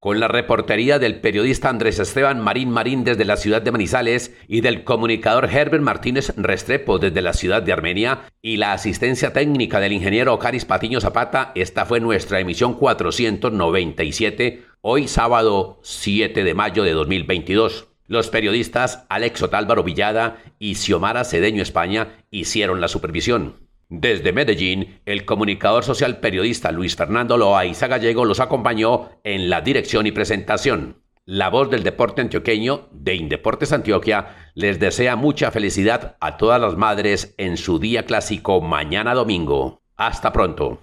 Con 0.00 0.20
la 0.20 0.28
reportería 0.28 1.00
del 1.00 1.20
periodista 1.20 1.68
Andrés 1.68 1.98
Esteban 1.98 2.40
Marín 2.40 2.70
Marín 2.70 3.02
desde 3.02 3.24
la 3.24 3.36
ciudad 3.36 3.62
de 3.62 3.72
Manizales 3.72 4.32
y 4.46 4.60
del 4.60 4.84
comunicador 4.84 5.46
Herbert 5.46 5.82
Martínez 5.82 6.32
Restrepo 6.36 7.00
desde 7.00 7.20
la 7.20 7.32
ciudad 7.32 7.62
de 7.62 7.72
Armenia 7.72 8.20
y 8.40 8.58
la 8.58 8.72
asistencia 8.72 9.32
técnica 9.32 9.80
del 9.80 9.92
ingeniero 9.92 10.34
Ocaris 10.34 10.64
Patiño 10.64 11.00
Zapata, 11.00 11.50
esta 11.56 11.84
fue 11.84 11.98
nuestra 11.98 12.38
emisión 12.38 12.74
497, 12.74 14.62
hoy 14.82 15.08
sábado 15.08 15.80
7 15.82 16.44
de 16.44 16.54
mayo 16.54 16.84
de 16.84 16.92
2022. 16.92 17.88
Los 18.06 18.28
periodistas 18.28 19.04
Alex 19.08 19.42
Otálvaro 19.42 19.82
Villada 19.82 20.38
y 20.60 20.76
Xiomara 20.76 21.24
Cedeño 21.24 21.62
España 21.62 22.24
hicieron 22.30 22.80
la 22.80 22.88
supervisión. 22.88 23.67
Desde 23.90 24.34
Medellín, 24.34 25.00
el 25.06 25.24
comunicador 25.24 25.82
social 25.82 26.20
periodista 26.20 26.70
Luis 26.72 26.94
Fernando 26.94 27.38
Loaiza 27.38 27.86
Gallego 27.86 28.26
los 28.26 28.38
acompañó 28.38 29.08
en 29.24 29.48
la 29.48 29.62
dirección 29.62 30.06
y 30.06 30.12
presentación. 30.12 31.02
La 31.24 31.48
voz 31.48 31.70
del 31.70 31.84
deporte 31.84 32.20
antioqueño 32.20 32.88
de 32.92 33.14
Indeportes 33.14 33.72
Antioquia 33.72 34.50
les 34.54 34.78
desea 34.78 35.16
mucha 35.16 35.50
felicidad 35.50 36.16
a 36.20 36.36
todas 36.36 36.60
las 36.60 36.76
madres 36.76 37.34
en 37.38 37.56
su 37.56 37.78
día 37.78 38.04
clásico 38.04 38.60
mañana 38.60 39.14
domingo. 39.14 39.80
Hasta 39.96 40.32
pronto. 40.32 40.82